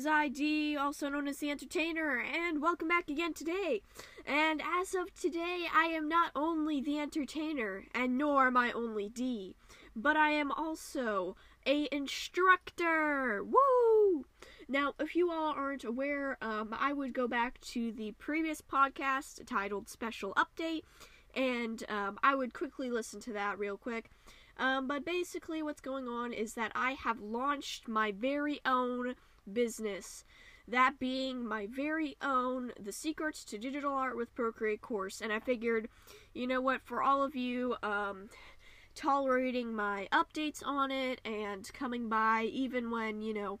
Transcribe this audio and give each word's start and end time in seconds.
is 0.00 0.06
ID, 0.06 0.78
also 0.78 1.10
known 1.10 1.28
as 1.28 1.36
the 1.40 1.50
Entertainer, 1.50 2.20
and 2.20 2.62
welcome 2.62 2.88
back 2.88 3.10
again 3.10 3.34
today. 3.34 3.82
And 4.24 4.62
as 4.80 4.94
of 4.94 5.14
today, 5.14 5.66
I 5.74 5.88
am 5.88 6.08
not 6.08 6.30
only 6.34 6.80
the 6.80 6.98
Entertainer, 6.98 7.84
and 7.94 8.16
nor 8.16 8.46
am 8.46 8.56
I 8.56 8.72
only 8.72 9.10
D, 9.10 9.56
but 9.94 10.16
I 10.16 10.30
am 10.30 10.52
also 10.52 11.36
a 11.66 11.86
instructor. 11.92 13.44
Woo! 13.44 14.24
Now, 14.70 14.94
if 14.98 15.14
you 15.14 15.30
all 15.30 15.52
aren't 15.52 15.84
aware, 15.84 16.38
um, 16.40 16.74
I 16.78 16.94
would 16.94 17.12
go 17.12 17.28
back 17.28 17.60
to 17.72 17.92
the 17.92 18.12
previous 18.12 18.62
podcast 18.62 19.44
titled 19.46 19.90
Special 19.90 20.32
Update, 20.32 20.84
and 21.34 21.84
um, 21.90 22.18
I 22.22 22.34
would 22.34 22.54
quickly 22.54 22.90
listen 22.90 23.20
to 23.20 23.34
that 23.34 23.58
real 23.58 23.76
quick. 23.76 24.08
Um, 24.56 24.86
but 24.86 25.04
basically, 25.04 25.62
what's 25.62 25.82
going 25.82 26.08
on 26.08 26.32
is 26.32 26.54
that 26.54 26.72
I 26.74 26.92
have 26.92 27.20
launched 27.20 27.86
my 27.86 28.12
very 28.12 28.60
own 28.64 29.14
business. 29.52 30.24
That 30.68 30.98
being 30.98 31.46
my 31.46 31.66
very 31.66 32.16
own 32.22 32.72
The 32.78 32.92
Secrets 32.92 33.44
to 33.44 33.58
Digital 33.58 33.92
Art 33.92 34.16
with 34.16 34.34
Procreate 34.34 34.80
course. 34.80 35.20
And 35.20 35.32
I 35.32 35.40
figured, 35.40 35.88
you 36.32 36.46
know 36.46 36.60
what, 36.60 36.82
for 36.84 37.02
all 37.02 37.22
of 37.22 37.34
you, 37.34 37.76
um, 37.82 38.28
tolerating 38.94 39.74
my 39.74 40.08
updates 40.12 40.62
on 40.64 40.90
it 40.90 41.20
and 41.24 41.72
coming 41.72 42.08
by 42.08 42.44
even 42.52 42.90
when, 42.90 43.22
you 43.22 43.34
know, 43.34 43.58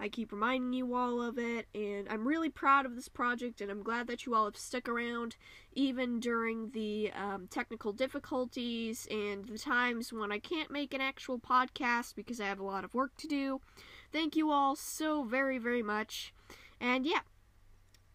I 0.00 0.08
keep 0.08 0.32
reminding 0.32 0.72
you 0.72 0.94
all 0.94 1.20
of 1.20 1.38
it, 1.38 1.66
and 1.74 2.08
I'm 2.08 2.26
really 2.26 2.48
proud 2.48 2.86
of 2.86 2.96
this 2.96 3.08
project, 3.08 3.60
and 3.60 3.70
I'm 3.70 3.82
glad 3.82 4.06
that 4.06 4.24
you 4.24 4.34
all 4.34 4.46
have 4.46 4.56
stuck 4.56 4.88
around 4.88 5.36
even 5.74 6.20
during 6.20 6.70
the 6.70 7.12
um, 7.12 7.48
technical 7.48 7.92
difficulties 7.92 9.06
and 9.10 9.44
the 9.44 9.58
times 9.58 10.10
when 10.10 10.32
I 10.32 10.38
can't 10.38 10.70
make 10.70 10.94
an 10.94 11.02
actual 11.02 11.38
podcast 11.38 12.14
because 12.14 12.40
I 12.40 12.46
have 12.46 12.58
a 12.58 12.64
lot 12.64 12.82
of 12.82 12.94
work 12.94 13.14
to 13.18 13.28
do. 13.28 13.60
Thank 14.10 14.36
you 14.36 14.50
all 14.50 14.74
so 14.74 15.22
very, 15.22 15.58
very 15.58 15.82
much. 15.82 16.32
And 16.80 17.04
yeah. 17.04 17.20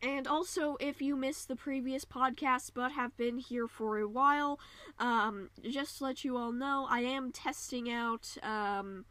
And 0.02 0.28
also, 0.28 0.78
if 0.80 1.02
you 1.02 1.16
missed 1.16 1.48
the 1.48 1.56
previous 1.56 2.04
podcast 2.04 2.72
but 2.74 2.92
have 2.92 3.16
been 3.16 3.38
here 3.38 3.68
for 3.68 3.98
a 3.98 4.08
while, 4.08 4.60
um, 5.00 5.50
just 5.64 6.00
to 6.00 6.04
let 6.04 6.24
you 6.24 6.36
all 6.38 6.52
know, 6.52 6.86
I 6.90 7.00
am 7.02 7.32
testing 7.32 7.90
out 7.90 8.38
um, 8.44 9.06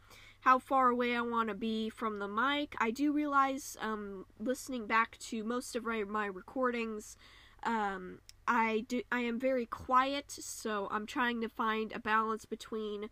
how 0.45 0.59
far 0.59 0.89
away 0.89 1.15
I 1.15 1.21
want 1.21 1.49
to 1.49 1.55
be 1.55 1.89
from 1.89 2.19
the 2.19 2.27
mic. 2.27 2.75
I 2.77 2.91
do 2.91 3.11
realize, 3.11 3.75
um, 3.81 4.27
listening 4.39 4.85
back 4.85 5.17
to 5.29 5.43
most 5.43 5.75
of 5.75 5.83
my, 5.83 6.27
recordings, 6.27 7.17
um, 7.63 8.19
I 8.47 8.85
do 8.87 9.01
I 9.11 9.21
am 9.21 9.39
very 9.39 9.65
quiet, 9.65 10.29
so 10.29 10.87
I'm 10.91 11.07
trying 11.07 11.41
to 11.41 11.49
find 11.49 11.91
a 11.91 11.99
balance 11.99 12.45
between, 12.45 13.09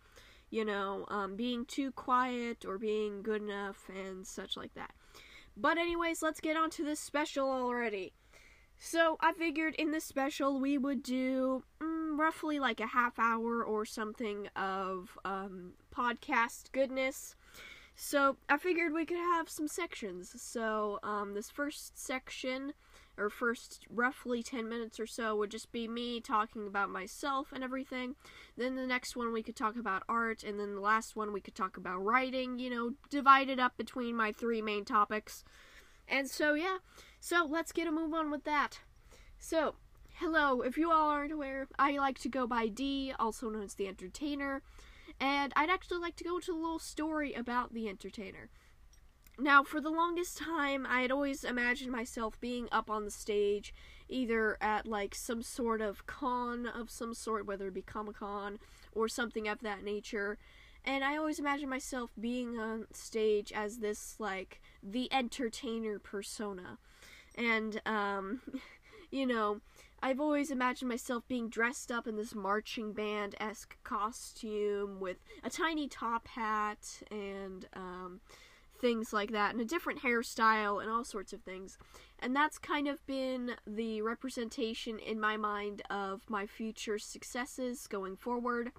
you 0.52 0.64
know, 0.64 1.06
um, 1.08 1.36
being 1.36 1.66
too 1.66 1.92
quiet 1.92 2.66
or 2.66 2.78
being 2.78 3.24
good 3.24 3.42
enough 3.42 3.90
and 3.90 4.28
such 4.28 4.56
like 4.56 4.76
that. 4.76 4.94
But 5.58 5.80
anyways, 5.80 6.22
let's 6.22 6.40
get 6.40 6.56
on 6.56 6.70
to 6.70 6.84
this 6.84 7.00
special 7.00 7.50
already. 7.50 8.14
So 8.86 9.16
I 9.22 9.32
figured 9.32 9.76
in 9.76 9.92
this 9.92 10.04
special 10.04 10.60
we 10.60 10.78
would 10.78 11.04
do 11.04 11.64
mm, 11.80 12.20
roughly 12.20 12.60
like 12.60 12.82
a 12.82 12.88
half 12.88 13.18
hour 13.18 13.64
or 13.64 13.86
something 13.86 14.50
of 14.58 15.18
um, 15.24 15.72
podcast 15.96 16.74
goodness. 16.74 17.38
So 17.96 18.36
I 18.50 18.58
figured 18.58 18.92
we 18.92 19.06
could 19.06 19.16
have 19.16 19.48
some 19.50 19.70
sections. 19.70 20.36
So 20.36 21.00
um, 21.02 21.34
this 21.34 21.50
first 21.50 21.98
section, 21.98 22.74
or 23.18 23.30
first 23.30 23.88
roughly 23.90 24.44
10 24.44 24.68
minutes 24.68 25.00
or 25.00 25.08
so, 25.08 25.34
would 25.38 25.52
just 25.52 25.72
be 25.72 25.88
me 25.88 26.20
talking 26.20 26.68
about 26.68 26.90
myself 26.90 27.54
and 27.54 27.64
everything. 27.64 28.16
Then 28.58 28.76
the 28.76 28.86
next 28.86 29.16
one 29.16 29.32
we 29.32 29.44
could 29.44 29.56
talk 29.56 29.78
about 29.78 30.04
art, 30.10 30.44
and 30.44 30.60
then 30.60 30.76
the 30.76 30.82
last 30.82 31.16
one 31.16 31.32
we 31.32 31.40
could 31.40 31.56
talk 31.56 31.78
about 31.78 32.04
writing, 32.04 32.60
you 32.60 32.70
know, 32.70 32.94
divided 33.10 33.62
up 33.62 33.78
between 33.78 34.18
my 34.18 34.34
three 34.34 34.62
main 34.62 34.84
topics. 34.84 35.46
And 36.08 36.30
so, 36.30 36.54
yeah, 36.54 36.78
so 37.20 37.48
let's 37.50 37.72
get 37.72 37.88
a 37.88 37.92
move 37.92 38.14
on 38.14 38.30
with 38.30 38.44
that. 38.44 38.80
So, 39.38 39.76
hello, 40.16 40.62
if 40.62 40.78
you 40.78 40.92
all 40.92 41.10
aren't 41.10 41.32
aware, 41.32 41.68
I 41.78 41.98
like 41.98 42.20
to 42.20 42.30
go 42.30 42.48
by 42.48 42.68
D, 42.68 43.14
also 43.18 43.50
known 43.50 43.64
as 43.64 43.76
the 43.76 43.88
Entertainer. 43.88 44.62
And 45.20 45.54
I'd 45.56 45.70
actually 45.70 46.00
like 46.00 46.16
to 46.18 46.24
go 46.24 46.38
into 46.38 46.54
a 46.54 46.56
little 46.56 46.80
story 46.80 47.34
about 47.34 47.74
the 47.74 47.88
entertainer. 47.88 48.50
Now, 49.40 49.64
for 49.64 49.82
the 49.82 49.90
longest 49.90 50.38
time, 50.38 50.86
I 50.88 51.02
had 51.02 51.12
always 51.12 51.44
imagined 51.44 51.92
myself 51.92 52.40
being 52.40 52.68
up 52.72 52.90
on 52.90 53.04
the 53.04 53.12
stage, 53.12 53.74
either 54.08 54.58
at 54.62 54.86
like 54.86 55.16
some 55.16 55.42
sort 55.42 55.82
of 55.82 56.06
con 56.06 56.68
of 56.68 56.92
some 56.92 57.16
sort, 57.16 57.48
whether 57.48 57.68
it 57.68 57.74
be 57.74 57.82
Comic 57.82 58.18
Con 58.18 58.60
or 58.92 59.08
something 59.08 59.48
of 59.48 59.62
that 59.62 59.84
nature. 59.84 60.38
And 60.86 61.04
I 61.04 61.18
always 61.18 61.40
imagined 61.40 61.70
myself 61.70 62.12
being 62.20 62.60
on 62.60 62.86
stage 62.92 63.52
as 63.54 63.80
this, 63.80 64.16
like, 64.20 64.62
the 64.84 65.12
entertainer 65.12 66.00
persona. 66.00 66.78
And, 67.36 67.82
um, 67.86 68.42
you 69.12 69.26
know, 69.26 69.62
I've 70.02 70.20
always 70.20 70.52
imagined 70.52 70.90
myself 70.90 71.24
being 71.30 71.48
dressed 71.48 71.92
up 71.92 72.08
in 72.08 72.18
this 72.18 72.36
marching 72.36 72.92
band 72.92 73.36
esque 73.40 73.78
costume 73.86 75.00
with 75.00 75.18
a 75.44 75.50
tiny 75.50 75.88
top 75.88 76.28
hat 76.28 77.02
and 77.10 77.66
um, 77.74 78.20
things 78.84 79.14
like 79.14 79.32
that, 79.32 79.54
and 79.54 79.62
a 79.62 79.66
different 79.66 80.02
hairstyle 80.02 80.82
and 80.82 80.92
all 80.92 81.06
sorts 81.06 81.32
of 81.32 81.42
things. 81.42 81.78
And 82.20 82.36
that's 82.36 82.58
kind 82.58 82.90
of 82.90 83.06
been 83.06 83.52
the 83.66 84.02
representation 84.02 85.00
in 85.00 85.22
my 85.22 85.38
mind 85.38 85.84
of 85.90 86.30
my 86.30 86.46
future 86.46 87.00
successes 87.00 87.88
going 87.88 88.18
forward. 88.18 88.74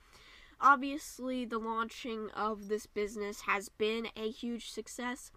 Obviously, 0.60 1.46
the 1.46 1.58
launching 1.58 2.28
of 2.36 2.68
this 2.68 2.84
business 2.84 3.42
has 3.42 3.70
been 3.70 4.08
a 4.14 4.30
huge 4.30 4.70
success, 4.70 5.30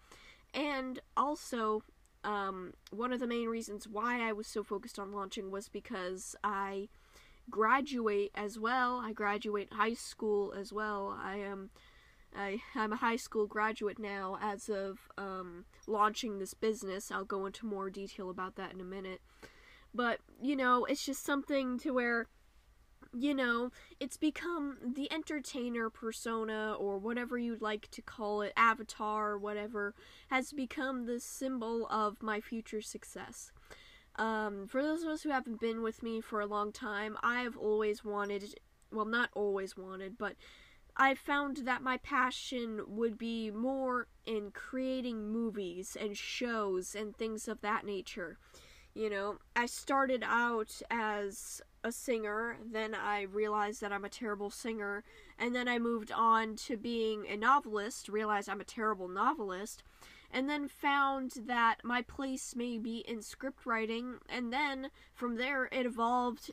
and 0.58 0.98
also 1.16 1.84
um, 2.24 2.74
one 2.90 3.12
of 3.12 3.20
the 3.20 3.28
main 3.28 3.48
reasons 3.48 3.86
why 3.86 4.28
I 4.28 4.32
was 4.32 4.48
so 4.48 4.64
focused 4.64 4.98
on 4.98 5.12
launching 5.12 5.52
was 5.52 5.68
because 5.68 6.34
I 6.42 6.88
graduate 7.48 8.32
as 8.34 8.58
well. 8.58 9.00
I 9.02 9.12
graduate 9.12 9.72
high 9.72 9.94
school 9.94 10.52
as 10.52 10.72
well. 10.72 11.16
I 11.16 11.36
am 11.36 11.70
I, 12.36 12.58
I'm 12.74 12.92
a 12.92 12.96
high 12.96 13.16
school 13.16 13.46
graduate 13.46 13.98
now 13.98 14.36
as 14.42 14.68
of 14.68 14.98
um, 15.16 15.64
launching 15.86 16.38
this 16.38 16.54
business. 16.54 17.10
I'll 17.10 17.24
go 17.24 17.46
into 17.46 17.64
more 17.64 17.88
detail 17.88 18.28
about 18.28 18.56
that 18.56 18.74
in 18.74 18.80
a 18.80 18.84
minute. 18.84 19.20
But, 19.94 20.18
you 20.42 20.54
know, 20.54 20.84
it's 20.84 21.06
just 21.06 21.24
something 21.24 21.78
to 21.78 21.92
where 21.92 22.26
you 23.16 23.34
know, 23.34 23.70
it's 24.00 24.16
become 24.16 24.76
the 24.94 25.10
entertainer 25.12 25.88
persona 25.90 26.74
or 26.78 26.98
whatever 26.98 27.38
you'd 27.38 27.62
like 27.62 27.90
to 27.90 28.02
call 28.02 28.42
it, 28.42 28.52
avatar 28.56 29.30
or 29.30 29.38
whatever, 29.38 29.94
has 30.30 30.52
become 30.52 31.06
the 31.06 31.20
symbol 31.20 31.86
of 31.88 32.22
my 32.22 32.40
future 32.40 32.82
success. 32.82 33.50
Um, 34.16 34.66
for 34.66 34.82
those 34.82 35.02
of 35.02 35.08
us 35.08 35.22
who 35.22 35.30
haven't 35.30 35.60
been 35.60 35.82
with 35.82 36.02
me 36.02 36.20
for 36.20 36.40
a 36.40 36.46
long 36.46 36.72
time, 36.72 37.16
I've 37.22 37.56
always 37.56 38.04
wanted, 38.04 38.58
well, 38.92 39.06
not 39.06 39.30
always 39.34 39.76
wanted, 39.76 40.18
but 40.18 40.34
I 40.96 41.14
found 41.14 41.58
that 41.58 41.82
my 41.82 41.98
passion 41.98 42.80
would 42.88 43.16
be 43.16 43.52
more 43.52 44.08
in 44.26 44.50
creating 44.50 45.30
movies 45.30 45.96
and 45.98 46.16
shows 46.16 46.96
and 46.96 47.16
things 47.16 47.46
of 47.46 47.60
that 47.60 47.86
nature. 47.86 48.36
You 48.94 49.08
know, 49.08 49.38
I 49.54 49.66
started 49.66 50.24
out 50.26 50.82
as 50.90 51.62
a 51.84 51.92
singer, 51.92 52.58
then 52.64 52.94
I 52.94 53.22
realized 53.22 53.80
that 53.80 53.92
I'm 53.92 54.04
a 54.04 54.10
terrible 54.10 54.50
singer, 54.50 55.04
and 55.38 55.54
then 55.54 55.68
I 55.68 55.78
moved 55.78 56.10
on 56.12 56.56
to 56.56 56.76
being 56.76 57.26
a 57.28 57.36
novelist, 57.36 58.08
realized 58.08 58.48
I'm 58.48 58.60
a 58.60 58.64
terrible 58.64 59.08
novelist, 59.08 59.82
and 60.30 60.48
then 60.48 60.68
found 60.68 61.32
that 61.46 61.76
my 61.84 62.02
place 62.02 62.54
may 62.54 62.78
be 62.78 62.98
in 63.08 63.22
script 63.22 63.64
writing, 63.64 64.16
and 64.28 64.52
then 64.52 64.90
from 65.14 65.36
there 65.36 65.66
it 65.66 65.86
evolved 65.86 66.52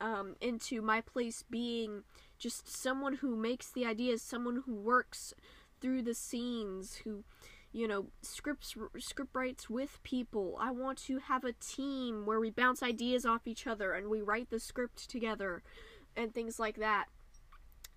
um, 0.00 0.34
into 0.40 0.82
my 0.82 1.00
place 1.00 1.44
being 1.48 2.02
just 2.38 2.68
someone 2.68 3.14
who 3.14 3.36
makes 3.36 3.70
the 3.70 3.86
ideas, 3.86 4.20
someone 4.20 4.62
who 4.66 4.74
works 4.74 5.32
through 5.80 6.02
the 6.02 6.14
scenes, 6.14 6.96
who 7.04 7.22
you 7.72 7.88
know, 7.88 8.06
scripts 8.20 8.74
script 8.98 9.34
writes 9.34 9.70
with 9.70 10.02
people. 10.02 10.58
I 10.60 10.70
want 10.70 10.98
to 11.06 11.18
have 11.18 11.44
a 11.44 11.54
team 11.54 12.26
where 12.26 12.38
we 12.38 12.50
bounce 12.50 12.82
ideas 12.82 13.24
off 13.24 13.46
each 13.46 13.66
other 13.66 13.92
and 13.92 14.08
we 14.08 14.20
write 14.20 14.50
the 14.50 14.60
script 14.60 15.08
together 15.08 15.62
and 16.14 16.34
things 16.34 16.58
like 16.58 16.76
that. 16.76 17.06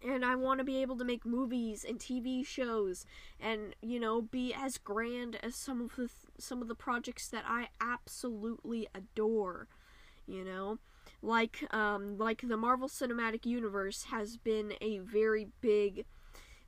And 0.06 0.24
I 0.24 0.36
want 0.36 0.60
to 0.60 0.64
be 0.64 0.82
able 0.82 0.98
to 0.98 1.06
make 1.06 1.26
movies 1.26 1.86
and 1.88 2.00
TV 2.00 2.46
shows 2.46 3.06
and 3.40 3.76
you 3.82 4.00
know 4.00 4.22
be 4.22 4.54
as 4.54 4.78
grand 4.78 5.38
as 5.44 5.56
some 5.56 5.82
of 5.82 5.96
the 5.96 6.08
th- 6.08 6.12
some 6.38 6.62
of 6.62 6.68
the 6.70 6.76
projects 6.76 7.28
that 7.30 7.44
I 7.46 7.68
absolutely 7.82 8.88
adore, 8.96 9.68
you 10.26 10.46
know? 10.46 10.80
Like 11.22 11.66
um 11.74 12.18
like 12.18 12.48
the 12.48 12.58
Marvel 12.58 12.88
Cinematic 12.88 13.46
Universe 13.46 14.04
has 14.04 14.38
been 14.38 14.74
a 14.80 15.00
very 15.00 15.48
big 15.60 16.06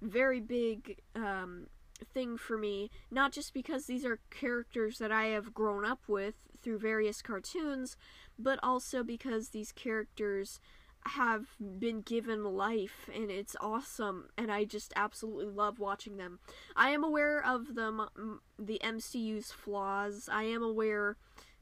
very 0.02 0.40
big 0.42 1.00
um 1.16 1.68
thing 2.06 2.38
for 2.38 2.58
me, 2.58 2.90
not 3.12 3.32
just 3.32 3.54
because 3.54 3.86
these 3.86 4.06
are 4.06 4.20
characters 4.30 4.98
that 5.00 5.12
I 5.12 5.26
have 5.26 5.54
grown 5.54 5.86
up 5.86 6.02
with 6.08 6.36
through 6.62 6.80
various 6.80 7.22
cartoons, 7.22 7.98
but 8.38 8.60
also 8.62 9.04
because 9.04 9.50
these 9.50 9.72
characters 9.72 10.60
have 11.06 11.46
been 11.80 12.02
given 12.02 12.44
life 12.44 13.10
and 13.14 13.32
it's 13.32 13.56
awesome 13.62 14.28
and 14.38 14.52
I 14.52 14.66
just 14.66 14.92
absolutely 14.96 15.46
love 15.46 15.80
watching 15.80 16.18
them. 16.18 16.40
I 16.76 16.90
am 16.90 17.04
aware 17.04 17.44
of 17.46 17.76
the 17.76 18.10
the 18.60 18.82
MCU's 18.84 19.52
flaws. 19.52 20.28
I 20.32 20.44
am 20.44 20.62
aware 20.62 21.16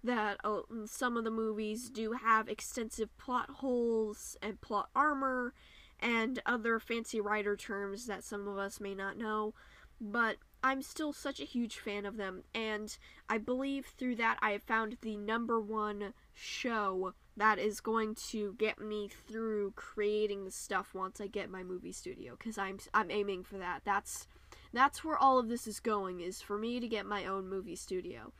that 0.03 0.37
uh, 0.43 0.61
some 0.85 1.17
of 1.17 1.23
the 1.23 1.31
movies 1.31 1.89
do 1.89 2.13
have 2.13 2.47
extensive 2.47 3.15
plot 3.17 3.49
holes 3.49 4.37
and 4.41 4.61
plot 4.61 4.89
armor 4.95 5.53
and 5.99 6.41
other 6.45 6.79
fancy 6.79 7.19
writer 7.19 7.55
terms 7.55 8.05
that 8.05 8.23
some 8.23 8.47
of 8.47 8.57
us 8.57 8.79
may 8.79 8.93
not 8.93 9.17
know, 9.17 9.53
but 9.99 10.37
I'm 10.63 10.81
still 10.81 11.13
such 11.13 11.39
a 11.39 11.45
huge 11.45 11.77
fan 11.77 12.05
of 12.05 12.17
them, 12.17 12.43
and 12.53 12.97
I 13.29 13.37
believe 13.37 13.85
through 13.85 14.15
that 14.15 14.37
I 14.41 14.51
have 14.51 14.63
found 14.63 14.97
the 15.01 15.15
number 15.15 15.59
one 15.59 16.13
show 16.33 17.13
that 17.37 17.59
is 17.59 17.81
going 17.81 18.15
to 18.29 18.55
get 18.57 18.79
me 18.79 19.09
through 19.27 19.73
creating 19.75 20.45
the 20.45 20.51
stuff 20.51 20.93
once 20.93 21.19
I 21.19 21.27
get 21.27 21.49
my 21.49 21.63
movie 21.63 21.91
studio 21.91 22.35
because 22.37 22.57
I'm 22.57 22.79
I'm 22.93 23.11
aiming 23.11 23.43
for 23.43 23.57
that. 23.57 23.81
That's 23.83 24.27
that's 24.73 25.03
where 25.03 25.17
all 25.17 25.37
of 25.37 25.49
this 25.49 25.67
is 25.67 25.79
going 25.79 26.21
is 26.21 26.41
for 26.41 26.57
me 26.57 26.79
to 26.79 26.87
get 26.87 27.05
my 27.05 27.25
own 27.25 27.47
movie 27.47 27.75
studio. 27.75 28.33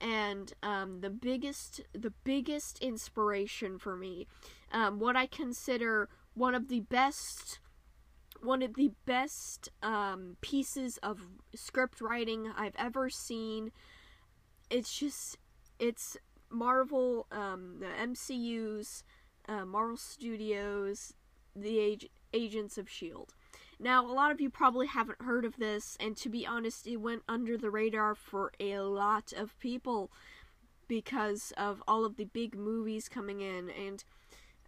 And 0.00 0.52
um, 0.62 1.00
the 1.00 1.10
biggest 1.10 1.82
the 1.92 2.12
biggest 2.24 2.80
inspiration 2.80 3.78
for 3.78 3.96
me, 3.96 4.26
um, 4.72 4.98
what 4.98 5.16
I 5.16 5.26
consider 5.26 6.08
one 6.34 6.54
of 6.54 6.68
the 6.68 6.80
best 6.80 7.58
one 8.42 8.62
of 8.62 8.74
the 8.74 8.92
best 9.04 9.68
um, 9.82 10.36
pieces 10.40 10.98
of 10.98 11.20
script 11.54 12.00
writing 12.00 12.50
I've 12.56 12.76
ever 12.76 13.08
seen. 13.08 13.72
It's 14.70 14.96
just 14.98 15.38
it's 15.78 16.16
Marvel, 16.50 17.26
um, 17.32 17.78
the 17.80 17.86
MCU's, 17.86 19.04
uh, 19.48 19.64
Marvel 19.64 19.96
Studios, 19.96 21.14
the 21.56 21.92
Ag- 21.92 22.10
Agents 22.32 22.78
of 22.78 22.86
S.H.I.E.L.D. 22.86 23.32
Now, 23.80 24.06
a 24.06 24.12
lot 24.12 24.30
of 24.30 24.40
you 24.40 24.48
probably 24.48 24.86
haven't 24.86 25.22
heard 25.22 25.44
of 25.44 25.56
this, 25.56 25.96
and 25.98 26.16
to 26.18 26.28
be 26.28 26.46
honest, 26.46 26.86
it 26.86 26.98
went 26.98 27.22
under 27.28 27.58
the 27.58 27.70
radar 27.70 28.14
for 28.14 28.52
a 28.60 28.78
lot 28.78 29.32
of 29.32 29.58
people 29.58 30.12
because 30.86 31.52
of 31.56 31.82
all 31.88 32.04
of 32.04 32.16
the 32.16 32.26
big 32.26 32.54
movies 32.54 33.08
coming 33.08 33.40
in, 33.40 33.70
and 33.70 34.04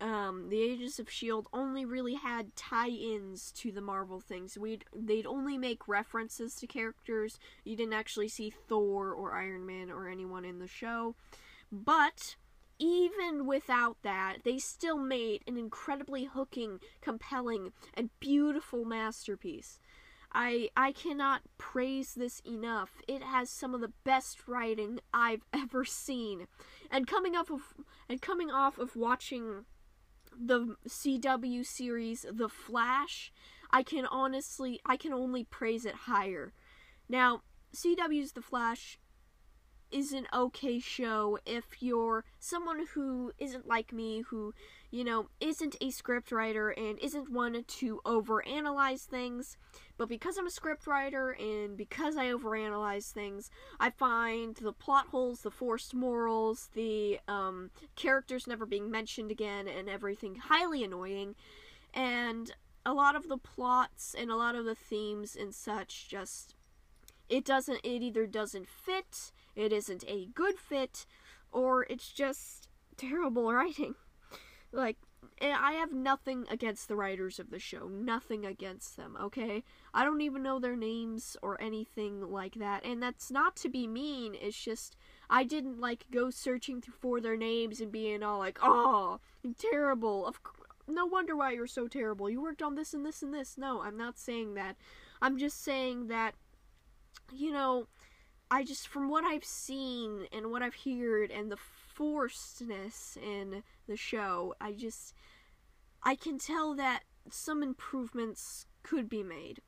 um, 0.05 0.51
the 0.51 0.61
Agents 0.61 0.99
of 0.99 1.11
Shield 1.11 1.49
only 1.55 1.87
really 1.87 2.13
had 2.13 2.55
tie-ins 2.55 3.51
to 3.53 3.73
the 3.73 3.81
Marvel 3.81 4.21
things. 4.21 4.59
We'd 4.59 4.85
they'd 4.95 5.25
only 5.25 5.57
make 5.57 5.89
references 5.89 6.55
to 6.57 6.67
characters. 6.67 7.39
You 7.65 7.75
didn't 7.75 7.95
actually 7.95 8.29
see 8.29 8.51
Thor 8.51 9.15
or 9.15 9.35
Iron 9.35 9.65
Man 9.65 9.91
or 9.91 10.07
anyone 10.11 10.45
in 10.45 10.59
the 10.59 10.69
show. 10.69 11.15
But 11.73 12.37
even 12.79 13.47
without 13.47 13.97
that, 14.03 14.41
they 14.45 14.59
still 14.59 14.99
made 14.99 15.43
an 15.47 15.57
incredibly 15.57 16.25
hooking, 16.25 16.81
compelling, 17.01 17.73
and 17.95 18.11
beautiful 18.21 18.85
masterpiece. 18.85 19.79
I 20.35 20.69
I 20.77 20.93
cannot 20.93 21.41
praise 21.57 22.13
this 22.13 22.41
enough. 22.41 23.01
It 23.09 23.23
has 23.23 23.49
some 23.49 23.75
of 23.75 23.81
the 23.81 23.93
best 24.05 24.47
writing 24.47 25.01
I've 25.15 25.47
ever 25.55 25.87
seen. 25.87 26.47
And 26.91 27.07
coming 27.07 27.35
off 27.35 27.51
of 27.51 27.63
and 28.07 28.21
coming 28.21 28.51
off 28.51 28.77
of 28.77 28.97
watching 28.97 29.65
the 30.39 30.77
CW 30.89 31.65
series 31.67 32.27
The 32.31 32.49
Flash, 32.49 33.33
I 33.71 33.83
can 33.83 34.07
honestly 34.07 34.81
I 34.85 34.97
can 34.97 35.13
only 35.13 35.45
praise 35.45 35.85
it 35.85 35.95
higher. 35.95 36.53
Now, 37.09 37.43
CW's 37.75 38.33
The 38.33 38.43
Flash 38.43 38.99
is 39.95 40.13
an 40.13 40.27
okay 40.35 40.81
show 40.81 41.39
if 41.47 41.81
you're 41.81 42.25
someone 42.41 42.85
who 42.95 43.31
isn't 43.39 43.69
like 43.69 43.93
me, 43.93 44.23
who, 44.23 44.53
you 44.91 45.05
know, 45.05 45.29
isn't 45.39 45.77
a 45.81 45.91
script 45.91 46.33
writer 46.33 46.71
and 46.71 46.99
isn't 46.99 47.31
one 47.31 47.63
to 47.65 48.01
overanalyze 48.05 49.05
things. 49.05 49.57
But 49.97 50.09
because 50.09 50.37
I'm 50.37 50.49
a 50.49 50.51
script 50.51 50.89
writer 50.89 51.31
and 51.31 51.77
because 51.77 52.17
I 52.17 52.27
overanalyze 52.27 53.13
things, 53.13 53.51
I 53.79 53.91
find 53.91 54.57
the 54.57 54.73
plot 54.73 55.07
holes, 55.13 55.43
the 55.43 55.51
forced 55.53 55.95
morals, 55.95 56.71
the 56.75 57.21
um, 57.29 57.71
characters 57.95 58.49
never 58.49 58.67
being 58.67 58.91
mentioned 58.91 59.31
again, 59.31 59.69
and 59.69 59.89
everything 59.89 60.35
highly 60.35 60.83
annoying. 60.83 61.37
And 61.95 62.53
a 62.85 62.93
lot 62.93 63.15
of 63.15 63.29
the 63.29 63.39
plots 63.39 64.13
and 64.19 64.29
a 64.29 64.37
lot 64.37 64.57
of 64.57 64.65
the 64.65 64.75
themes 64.75 65.37
and 65.37 65.55
such 65.55 66.09
just 66.09 66.57
it 67.29 67.45
doesn't 67.45 67.81
it 67.85 68.03
either 68.03 68.27
doesn't 68.27 68.69
fit 68.69 69.33
it 69.57 69.73
isn't 69.73 70.05
a 70.09 70.27
good 70.35 70.59
fit, 70.59 71.07
or 71.53 71.85
it's 71.89 72.09
just 72.09 72.69
terrible 72.97 73.53
writing. 73.53 73.95
Like, 74.73 74.97
eh, 75.41 75.55
I 75.57 75.75
have 75.75 75.93
nothing 75.93 76.47
against 76.51 76.89
the 76.89 76.97
writers 76.97 77.39
of 77.39 77.51
the 77.51 77.61
show. 77.61 77.87
Nothing 77.87 78.45
against 78.45 78.97
them, 78.97 79.17
okay? 79.23 79.63
I 79.95 80.03
don't 80.03 80.21
even 80.21 80.43
know 80.43 80.59
their 80.59 80.75
names 80.75 81.37
or 81.43 81.63
anything 81.63 82.21
like 82.21 82.57
that. 82.57 82.85
And 82.85 83.01
that's 83.01 83.31
not 83.31 83.55
to 83.59 83.69
be 83.69 83.87
mean, 83.87 84.35
it's 84.35 84.61
just 84.61 84.97
I 85.31 85.45
didn't 85.45 85.79
like 85.79 86.07
go 86.11 86.29
searching 86.29 86.83
for 86.83 87.21
their 87.21 87.37
names 87.37 87.81
and 87.81 87.93
being 87.93 88.25
all 88.25 88.41
like, 88.41 88.59
"Oh, 88.61 89.21
terrible." 89.57 90.27
Of 90.27 90.41
no 90.89 91.07
wonder 91.07 91.37
why 91.37 91.53
you're 91.53 91.69
so 91.69 91.87
terrible. 91.87 92.29
You 92.29 92.43
worked 92.43 92.61
on 92.61 92.75
this 92.75 92.93
and 92.95 93.07
this 93.07 93.23
and 93.23 93.33
this. 93.33 93.57
No, 93.57 93.81
I'm 93.81 93.97
not 93.97 94.19
saying 94.19 94.55
that. 94.55 94.75
I'm 95.23 95.39
just 95.39 95.63
saying 95.63 96.09
that 96.09 96.35
you 97.33 97.53
know, 97.53 97.87
I 98.51 98.65
just 98.65 98.89
from 98.89 99.09
what 99.09 99.25
I've 99.25 99.45
seen 99.45 100.27
and 100.33 100.51
what 100.51 100.63
I've 100.63 100.77
heard 100.85 101.31
and 101.31 101.51
the 101.51 101.59
forcedness 101.99 103.17
in 103.17 103.63
the 103.89 103.97
show, 103.97 104.55
I 104.61 104.73
just 104.73 105.15
I 106.03 106.15
can 106.15 106.39
tell 106.39 106.75
that 106.75 107.05
some 107.31 107.63
improvements 107.63 108.67
could 108.83 109.09
be 109.09 109.23
made. 109.23 109.61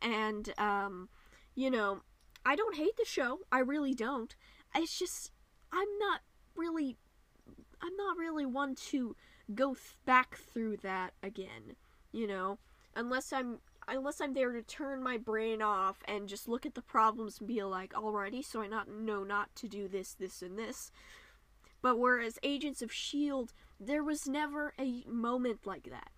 And 0.00 0.52
um 0.58 1.08
you 1.54 1.70
know, 1.70 2.00
I 2.44 2.56
don't 2.56 2.76
hate 2.76 2.96
the 2.96 3.04
show. 3.04 3.40
I 3.52 3.58
really 3.60 3.94
don't. 3.94 4.34
It's 4.74 4.98
just 4.98 5.30
I'm 5.72 5.98
not 5.98 6.20
really 6.56 6.96
I'm 7.82 7.96
not 7.96 8.16
really 8.16 8.46
one 8.46 8.74
to 8.90 9.16
go 9.54 9.74
th- 9.74 9.96
back 10.06 10.36
through 10.36 10.78
that 10.78 11.12
again, 11.22 11.76
you 12.12 12.26
know, 12.26 12.58
unless 12.94 13.32
I'm 13.32 13.58
unless 13.88 14.20
I'm 14.20 14.34
there 14.34 14.52
to 14.52 14.62
turn 14.62 15.02
my 15.02 15.16
brain 15.18 15.62
off 15.62 16.02
and 16.06 16.28
just 16.28 16.48
look 16.48 16.64
at 16.66 16.74
the 16.74 16.82
problems 16.82 17.38
and 17.38 17.48
be 17.48 17.62
like, 17.62 17.92
alrighty, 17.92 18.44
so 18.44 18.60
I 18.60 18.66
not 18.66 18.88
know 18.88 19.24
not 19.24 19.54
to 19.56 19.68
do 19.68 19.88
this, 19.88 20.14
this, 20.14 20.42
and 20.42 20.58
this. 20.58 20.90
But 21.80 21.98
whereas 21.98 22.38
Agents 22.42 22.82
of 22.82 22.92
Shield, 22.92 23.52
there 23.80 24.04
was 24.04 24.28
never 24.28 24.72
a 24.78 25.02
moment 25.06 25.66
like 25.66 25.90
that. 25.90 26.10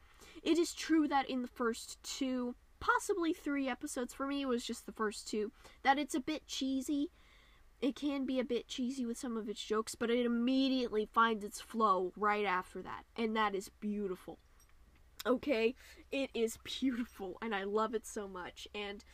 It 0.43 0.59
is 0.59 0.75
true 0.75 1.09
that 1.09 1.29
in 1.29 1.41
the 1.41 1.49
first 1.49 2.03
two, 2.03 2.55
possibly 2.81 3.33
three 3.33 3.67
episodes, 3.69 4.13
for 4.13 4.27
me 4.27 4.43
it 4.43 4.49
was 4.49 4.65
just 4.65 4.85
the 4.85 4.93
first 4.93 5.27
two, 5.27 5.53
that 5.83 5.99
it's 5.99 6.15
a 6.15 6.21
bit 6.21 6.47
cheesy. 6.47 7.11
It 7.81 7.97
can 7.97 8.27
be 8.27 8.39
a 8.39 8.45
bit 8.45 8.69
cheesy 8.69 9.07
with 9.07 9.19
some 9.19 9.37
of 9.37 9.49
its 9.49 9.65
jokes, 9.65 9.95
but 9.95 10.11
it 10.11 10.27
immediately 10.27 11.07
finds 11.07 11.45
its 11.45 11.61
flow 11.61 12.13
right 12.17 12.45
after 12.45 12.83
that, 12.83 13.05
and 13.17 13.35
that 13.37 13.55
is 13.55 13.71
beautiful. 13.81 14.39
Okay, 15.27 15.75
it 16.13 16.31
is 16.35 16.59
beautiful 16.65 17.39
and 17.41 17.55
I 17.55 17.65
love 17.65 17.95
it 17.95 18.07
so 18.07 18.29
much. 18.29 18.69
And 18.75 19.05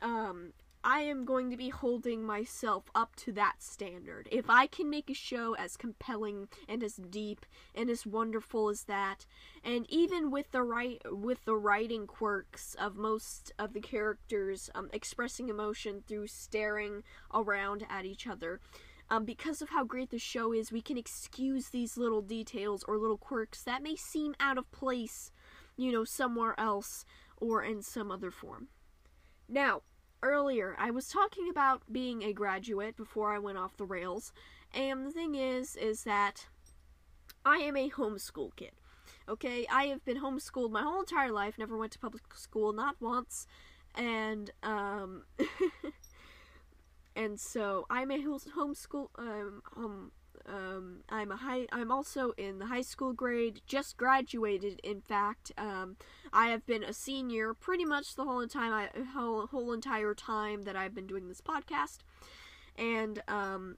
um, 0.00 0.52
I 0.84 1.00
am 1.02 1.24
going 1.24 1.50
to 1.50 1.56
be 1.56 1.68
holding 1.68 2.24
myself 2.24 2.84
up 2.94 3.14
to 3.16 3.32
that 3.32 3.62
standard. 3.62 4.28
If 4.32 4.50
I 4.50 4.66
can 4.66 4.90
make 4.90 5.08
a 5.10 5.14
show 5.14 5.54
as 5.54 5.76
compelling 5.76 6.48
and 6.68 6.82
as 6.82 6.96
deep 6.96 7.46
and 7.74 7.88
as 7.88 8.04
wonderful 8.04 8.68
as 8.68 8.84
that, 8.84 9.26
and 9.62 9.86
even 9.88 10.30
with 10.32 10.50
the 10.50 10.62
right 10.62 11.00
with 11.04 11.44
the 11.44 11.54
writing 11.54 12.08
quirks 12.08 12.74
of 12.74 12.96
most 12.96 13.52
of 13.60 13.74
the 13.74 13.80
characters 13.80 14.70
um, 14.74 14.90
expressing 14.92 15.48
emotion 15.48 16.02
through 16.08 16.26
staring 16.26 17.04
around 17.32 17.86
at 17.88 18.04
each 18.04 18.26
other, 18.26 18.58
um, 19.08 19.24
because 19.24 19.62
of 19.62 19.68
how 19.68 19.84
great 19.84 20.10
the 20.10 20.18
show 20.18 20.52
is, 20.52 20.72
we 20.72 20.80
can 20.80 20.96
excuse 20.96 21.68
these 21.68 21.96
little 21.96 22.22
details 22.22 22.82
or 22.88 22.96
little 22.96 23.18
quirks 23.18 23.62
that 23.62 23.82
may 23.82 23.94
seem 23.94 24.34
out 24.40 24.58
of 24.58 24.72
place 24.72 25.30
you 25.82 25.92
know, 25.92 26.04
somewhere 26.04 26.58
else 26.58 27.04
or 27.36 27.62
in 27.62 27.82
some 27.82 28.10
other 28.10 28.30
form. 28.30 28.68
Now, 29.48 29.82
earlier, 30.22 30.76
I 30.78 30.90
was 30.90 31.08
talking 31.08 31.48
about 31.50 31.82
being 31.90 32.22
a 32.22 32.32
graduate 32.32 32.96
before 32.96 33.34
I 33.34 33.38
went 33.38 33.58
off 33.58 33.76
the 33.76 33.84
rails, 33.84 34.32
and 34.72 35.06
the 35.06 35.10
thing 35.10 35.34
is, 35.34 35.76
is 35.76 36.04
that 36.04 36.46
I 37.44 37.56
am 37.56 37.76
a 37.76 37.90
homeschool 37.90 38.54
kid. 38.56 38.72
Okay, 39.28 39.66
I 39.70 39.84
have 39.86 40.04
been 40.04 40.18
homeschooled 40.18 40.70
my 40.70 40.82
whole 40.82 41.00
entire 41.00 41.32
life, 41.32 41.58
never 41.58 41.76
went 41.76 41.92
to 41.92 41.98
public 41.98 42.22
school, 42.34 42.72
not 42.72 42.96
once, 43.00 43.46
and, 43.94 44.50
um, 44.62 45.24
and 47.16 47.38
so 47.38 47.86
I'm 47.90 48.10
a 48.10 48.18
homeschool, 48.18 49.08
um, 49.18 50.12
um, 50.46 50.98
I'm 51.08 51.30
a 51.30 51.36
high. 51.36 51.66
I'm 51.72 51.90
also 51.90 52.32
in 52.36 52.58
the 52.58 52.66
high 52.66 52.82
school 52.82 53.12
grade. 53.12 53.60
Just 53.66 53.96
graduated, 53.96 54.80
in 54.82 55.00
fact. 55.00 55.52
Um, 55.56 55.96
I 56.32 56.48
have 56.48 56.66
been 56.66 56.82
a 56.82 56.92
senior 56.92 57.54
pretty 57.54 57.84
much 57.84 58.14
the 58.14 58.24
whole 58.24 58.46
time. 58.46 58.72
I 58.72 58.88
whole, 59.14 59.46
whole 59.46 59.72
entire 59.72 60.14
time 60.14 60.62
that 60.62 60.76
I've 60.76 60.94
been 60.94 61.06
doing 61.06 61.28
this 61.28 61.40
podcast, 61.40 61.98
and 62.76 63.22
um, 63.28 63.76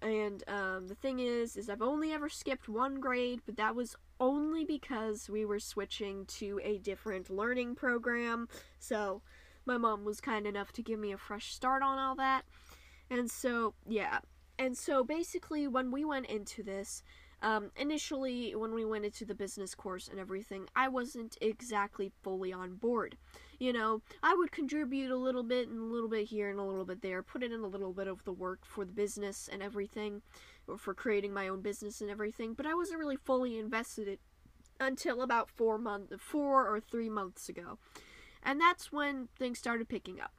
and 0.00 0.44
um, 0.48 0.88
the 0.88 0.94
thing 0.94 1.18
is, 1.18 1.56
is 1.56 1.68
I've 1.68 1.82
only 1.82 2.12
ever 2.12 2.28
skipped 2.28 2.68
one 2.68 3.00
grade, 3.00 3.40
but 3.44 3.56
that 3.56 3.74
was 3.74 3.96
only 4.20 4.64
because 4.64 5.28
we 5.28 5.44
were 5.44 5.60
switching 5.60 6.24
to 6.26 6.60
a 6.62 6.78
different 6.78 7.30
learning 7.30 7.74
program. 7.74 8.48
So 8.78 9.22
my 9.66 9.76
mom 9.76 10.04
was 10.04 10.20
kind 10.20 10.46
enough 10.46 10.72
to 10.72 10.82
give 10.82 10.98
me 10.98 11.12
a 11.12 11.18
fresh 11.18 11.52
start 11.52 11.82
on 11.82 11.98
all 11.98 12.14
that. 12.16 12.44
And 13.10 13.30
so, 13.30 13.74
yeah. 13.88 14.18
And 14.58 14.76
so 14.76 15.04
basically, 15.04 15.68
when 15.68 15.90
we 15.90 16.04
went 16.04 16.26
into 16.26 16.62
this, 16.62 17.02
um, 17.40 17.70
initially, 17.76 18.54
when 18.56 18.74
we 18.74 18.84
went 18.84 19.04
into 19.04 19.24
the 19.24 19.34
business 19.34 19.74
course 19.74 20.08
and 20.08 20.18
everything, 20.18 20.66
I 20.74 20.88
wasn't 20.88 21.38
exactly 21.40 22.10
fully 22.22 22.52
on 22.52 22.74
board. 22.74 23.16
You 23.60 23.72
know, 23.72 24.02
I 24.22 24.34
would 24.34 24.50
contribute 24.50 25.12
a 25.12 25.16
little 25.16 25.44
bit 25.44 25.68
and 25.68 25.78
a 25.78 25.84
little 25.84 26.08
bit 26.08 26.26
here 26.26 26.50
and 26.50 26.58
a 26.58 26.64
little 26.64 26.84
bit 26.84 27.02
there, 27.02 27.22
put 27.22 27.44
in 27.44 27.52
a 27.52 27.66
little 27.66 27.92
bit 27.92 28.08
of 28.08 28.24
the 28.24 28.32
work 28.32 28.64
for 28.64 28.84
the 28.84 28.92
business 28.92 29.48
and 29.50 29.62
everything, 29.62 30.22
or 30.66 30.76
for 30.76 30.94
creating 30.94 31.32
my 31.32 31.46
own 31.48 31.60
business 31.60 32.00
and 32.00 32.10
everything, 32.10 32.54
but 32.54 32.66
I 32.66 32.74
wasn't 32.74 32.98
really 32.98 33.16
fully 33.16 33.58
invested 33.58 34.08
in 34.08 34.18
until 34.80 35.22
about 35.22 35.50
four 35.50 35.76
months, 35.76 36.14
four 36.18 36.66
or 36.68 36.80
three 36.80 37.08
months 37.08 37.48
ago. 37.48 37.78
And 38.44 38.60
that's 38.60 38.92
when 38.92 39.28
things 39.36 39.58
started 39.58 39.88
picking 39.88 40.20
up 40.20 40.32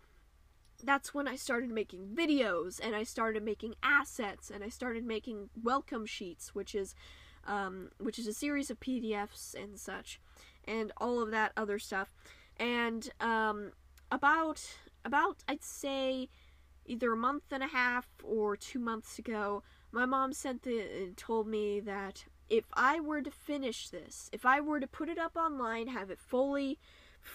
that's 0.84 1.14
when 1.14 1.28
I 1.28 1.36
started 1.36 1.70
making 1.70 2.08
videos 2.14 2.80
and 2.82 2.96
I 2.96 3.04
started 3.04 3.44
making 3.44 3.76
assets 3.84 4.50
and 4.50 4.64
I 4.64 4.70
started 4.70 5.06
making 5.06 5.50
welcome 5.62 6.06
sheets, 6.06 6.56
which 6.56 6.76
is 6.76 6.96
um, 7.48 7.90
which 8.00 8.20
is 8.20 8.28
a 8.28 8.34
series 8.34 8.70
of 8.70 8.80
PDFs 8.80 9.56
and 9.56 9.80
such, 9.80 10.20
and 10.66 10.92
all 10.98 11.22
of 11.22 11.32
that 11.32 11.52
other 11.58 11.80
stuff. 11.80 12.14
And 12.58 13.10
um, 13.20 13.72
about 14.12 14.62
about 15.06 15.44
I'd 15.48 15.64
say 15.64 16.30
either 16.86 17.14
a 17.14 17.18
month 17.18 17.44
and 17.52 17.64
a 17.64 17.68
half 17.68 18.08
or 18.24 18.58
two 18.58 18.80
months 18.80 19.20
ago, 19.20 19.64
my 19.92 20.06
mom 20.06 20.34
sent 20.34 20.64
the 20.64 21.14
told 21.16 21.48
me 21.48 21.80
that 21.82 22.26
if 22.50 22.66
I 22.74 23.00
were 23.00 23.22
to 23.22 23.32
finish 23.32 23.90
this, 23.90 24.30
if 24.34 24.46
I 24.46 24.60
were 24.60 24.80
to 24.80 24.88
put 24.88 25.10
it 25.10 25.20
up 25.20 25.36
online, 25.36 25.88
have 25.88 26.10
it 26.10 26.20
fully 26.20 26.80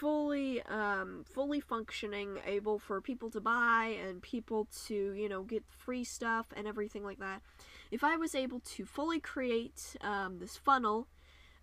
fully 0.00 0.62
um, 0.62 1.24
fully 1.24 1.60
functioning, 1.60 2.38
able 2.46 2.78
for 2.78 3.00
people 3.00 3.30
to 3.30 3.40
buy 3.40 3.96
and 4.06 4.22
people 4.22 4.66
to 4.86 5.12
you 5.12 5.28
know 5.28 5.42
get 5.42 5.64
free 5.68 6.04
stuff 6.04 6.46
and 6.56 6.66
everything 6.66 7.04
like 7.04 7.18
that. 7.18 7.42
If 7.90 8.02
I 8.02 8.16
was 8.16 8.34
able 8.34 8.60
to 8.60 8.84
fully 8.84 9.20
create 9.20 9.96
um, 10.00 10.38
this 10.38 10.56
funnel, 10.56 11.06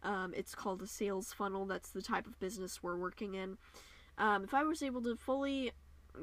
um, 0.03 0.33
it's 0.35 0.55
called 0.55 0.81
a 0.81 0.87
sales 0.87 1.33
funnel. 1.33 1.65
That's 1.65 1.89
the 1.89 2.01
type 2.01 2.25
of 2.25 2.39
business 2.39 2.81
we're 2.81 2.97
working 2.97 3.35
in. 3.35 3.57
Um, 4.17 4.43
if 4.43 4.53
I 4.53 4.63
was 4.63 4.81
able 4.81 5.01
to 5.03 5.15
fully 5.15 5.71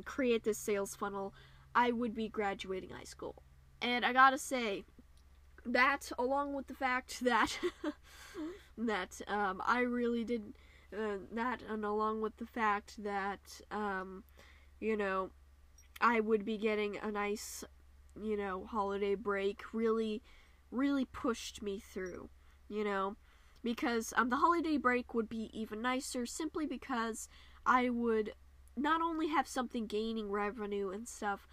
create 0.04 0.44
this 0.44 0.58
sales 0.58 0.94
funnel, 0.94 1.34
I 1.74 1.92
would 1.92 2.14
be 2.14 2.28
graduating 2.28 2.90
high 2.90 3.04
school. 3.04 3.42
And 3.82 4.04
I 4.04 4.12
gotta 4.12 4.38
say, 4.38 4.84
that 5.66 6.10
along 6.18 6.54
with 6.54 6.66
the 6.66 6.74
fact 6.74 7.20
that 7.24 7.58
that 8.78 9.20
um, 9.26 9.62
I 9.64 9.80
really 9.80 10.24
did 10.24 10.54
uh, 10.92 11.18
that 11.32 11.60
and 11.68 11.84
along 11.84 12.20
with 12.20 12.36
the 12.38 12.46
fact 12.46 13.02
that 13.02 13.60
um, 13.70 14.24
you 14.80 14.96
know 14.96 15.30
I 16.00 16.20
would 16.20 16.44
be 16.44 16.56
getting 16.56 16.96
a 16.96 17.10
nice 17.10 17.64
you 18.20 18.36
know 18.36 18.64
holiday 18.64 19.14
break 19.14 19.62
really 19.72 20.22
really 20.70 21.04
pushed 21.04 21.62
me 21.62 21.80
through 21.80 22.28
you 22.68 22.84
know 22.84 23.16
because 23.62 24.12
um, 24.16 24.30
the 24.30 24.36
holiday 24.36 24.76
break 24.76 25.14
would 25.14 25.28
be 25.28 25.50
even 25.52 25.82
nicer 25.82 26.24
simply 26.26 26.66
because 26.66 27.28
I 27.66 27.90
would 27.90 28.32
not 28.76 29.02
only 29.02 29.28
have 29.28 29.48
something 29.48 29.86
gaining 29.86 30.30
revenue 30.30 30.90
and 30.90 31.08
stuff 31.08 31.48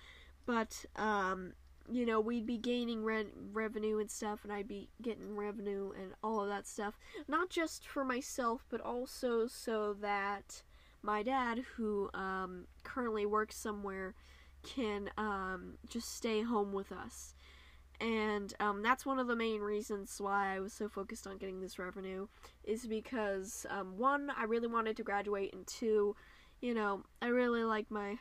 but 0.46 0.86
um, 0.96 1.54
you 1.92 2.06
know, 2.06 2.20
we'd 2.20 2.46
be 2.46 2.58
gaining 2.58 3.04
re- 3.04 3.26
revenue 3.54 4.00
and 4.00 4.10
stuff, 4.10 4.44
and 4.44 4.52
I'd 4.52 4.68
be 4.68 4.90
getting 5.02 5.36
revenue 5.36 5.92
and 6.00 6.14
all 6.24 6.42
of 6.42 6.50
that 6.50 6.68
stuff. 6.68 6.98
Not 7.28 7.50
just 7.50 7.88
for 7.88 8.04
myself, 8.04 8.66
but 8.70 8.82
also 8.82 9.48
so 9.48 9.96
that 10.02 10.64
my 11.02 11.22
dad, 11.22 11.64
who 11.76 12.10
um, 12.14 12.66
currently 12.84 13.26
works 13.26 13.56
somewhere, 13.56 14.16
can 14.64 15.12
um, 15.18 15.78
just 15.88 16.16
stay 16.16 16.42
home 16.42 16.74
with 16.74 16.92
us. 16.92 17.36
And 18.02 18.54
um, 18.60 18.82
that's 18.82 19.06
one 19.06 19.20
of 19.20 19.28
the 19.28 19.36
main 19.36 19.62
reasons 19.62 20.20
why 20.20 20.56
I 20.56 20.60
was 20.60 20.74
so 20.74 20.90
focused 20.90 21.28
on 21.28 21.38
getting 21.38 21.62
this 21.62 21.80
revenue, 21.80 22.28
is 22.64 22.88
because 22.88 23.66
um, 23.70 23.98
one, 23.98 24.32
I 24.36 24.44
really 24.46 24.68
wanted 24.68 24.98
to 24.98 25.04
graduate, 25.04 25.54
and 25.54 25.66
two, 25.66 26.16
you 26.62 26.74
know, 26.74 27.04
I 27.22 27.28
really 27.28 27.64
like 27.64 27.92
my 27.92 28.18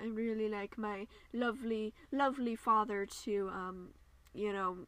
I 0.00 0.06
really 0.06 0.48
like 0.48 0.76
my 0.76 1.06
lovely, 1.32 1.94
lovely 2.12 2.56
father 2.56 3.06
to, 3.24 3.50
um, 3.52 3.88
you 4.34 4.52
know, 4.52 4.78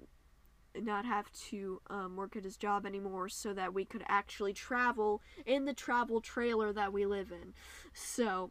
not 0.80 1.04
have 1.04 1.30
to 1.50 1.80
um, 1.90 2.16
work 2.16 2.36
at 2.36 2.44
his 2.44 2.56
job 2.56 2.86
anymore 2.86 3.28
so 3.28 3.52
that 3.52 3.74
we 3.74 3.84
could 3.84 4.04
actually 4.08 4.52
travel 4.52 5.20
in 5.44 5.64
the 5.64 5.74
travel 5.74 6.20
trailer 6.20 6.72
that 6.72 6.92
we 6.92 7.04
live 7.04 7.30
in. 7.30 7.52
So, 7.92 8.50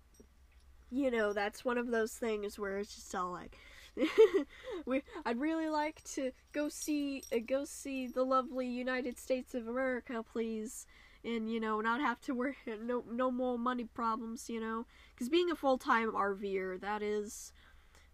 you 0.91 1.09
know, 1.09 1.33
that's 1.33 1.65
one 1.65 1.77
of 1.77 1.87
those 1.87 2.13
things 2.13 2.59
where 2.59 2.77
it's 2.77 2.95
just 2.95 3.15
all 3.15 3.31
like, 3.31 3.57
we, 4.85 5.01
I'd 5.25 5.39
really 5.39 5.69
like 5.69 6.03
to 6.15 6.31
go 6.53 6.69
see 6.69 7.23
uh, 7.33 7.39
go 7.45 7.65
see 7.65 8.07
the 8.07 8.23
lovely 8.23 8.67
United 8.67 9.17
States 9.17 9.53
of 9.53 9.67
America, 9.67 10.23
please 10.23 10.85
and 11.23 11.51
you 11.51 11.59
know 11.59 11.81
not 11.81 11.99
have 11.99 12.19
to 12.21 12.33
worry 12.33 12.55
no 12.83 13.03
no 13.11 13.31
more 13.31 13.57
money 13.57 13.85
problems 13.85 14.49
you 14.49 14.59
know? 14.59 14.85
Because 15.13 15.29
being 15.29 15.51
a 15.51 15.55
full-time 15.55 16.11
rver 16.11 16.79
that 16.79 17.01
is 17.01 17.53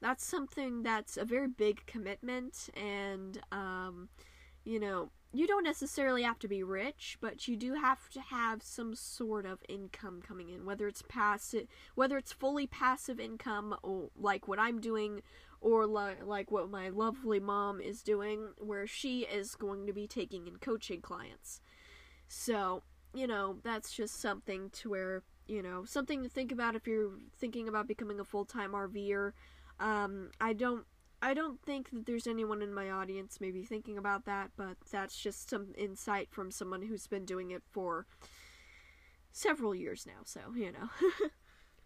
that's 0.01 0.25
something 0.25 0.83
that's 0.83 1.17
a 1.17 1.25
very 1.25 1.47
big 1.47 1.85
commitment 1.85 2.69
and 2.75 3.39
um 3.51 4.09
you 4.63 4.79
know 4.79 5.09
you 5.33 5.45
don't 5.45 5.63
necessarily 5.63 6.23
have 6.23 6.39
to 6.39 6.47
be 6.47 6.63
rich 6.63 7.17
but 7.19 7.47
you 7.47 7.55
do 7.55 7.73
have 7.73 8.09
to 8.09 8.21
have 8.21 8.63
some 8.63 8.95
sort 8.95 9.45
of 9.45 9.59
income 9.67 10.21
coming 10.25 10.49
in 10.49 10.65
whether 10.65 10.87
it's 10.87 11.03
passive 11.09 11.67
whether 11.95 12.17
it's 12.17 12.31
fully 12.31 12.67
passive 12.67 13.19
income 13.19 13.75
or 13.83 14.09
like 14.15 14.47
what 14.47 14.59
i'm 14.59 14.79
doing 14.79 15.21
or 15.61 15.85
like, 15.85 16.25
like 16.25 16.51
what 16.51 16.69
my 16.69 16.89
lovely 16.89 17.39
mom 17.39 17.81
is 17.81 18.03
doing 18.03 18.49
where 18.59 18.87
she 18.87 19.21
is 19.21 19.55
going 19.55 19.87
to 19.87 19.93
be 19.93 20.07
taking 20.07 20.47
in 20.47 20.57
coaching 20.57 21.01
clients. 21.01 21.61
So 22.27 22.83
you 23.13 23.27
know, 23.27 23.57
that's 23.63 23.91
just 23.91 24.19
something 24.19 24.69
to 24.71 24.89
where, 24.89 25.23
you 25.47 25.61
know, 25.61 25.85
something 25.85 26.23
to 26.23 26.29
think 26.29 26.51
about 26.51 26.75
if 26.75 26.87
you're 26.87 27.11
thinking 27.37 27.67
about 27.67 27.87
becoming 27.87 28.19
a 28.19 28.23
full-time 28.23 28.71
RVer. 28.71 29.31
Um, 29.79 30.31
I 30.41 30.53
don't 30.53 30.85
I 31.21 31.33
don't 31.33 31.59
think 31.61 31.89
that 31.89 32.05
there's 32.05 32.27
anyone 32.27 32.61
in 32.61 32.73
my 32.73 32.91
audience 32.91 33.39
maybe 33.41 33.63
thinking 33.63 33.97
about 33.97 34.25
that, 34.25 34.51
but 34.55 34.77
that's 34.91 35.17
just 35.17 35.49
some 35.49 35.73
insight 35.75 36.29
from 36.31 36.51
someone 36.51 36.83
who's 36.83 37.07
been 37.07 37.25
doing 37.25 37.51
it 37.51 37.63
for 37.71 38.05
several 39.31 39.73
years 39.73 40.05
now, 40.05 40.21
so, 40.23 40.39
you 40.55 40.71
know. 40.71 40.89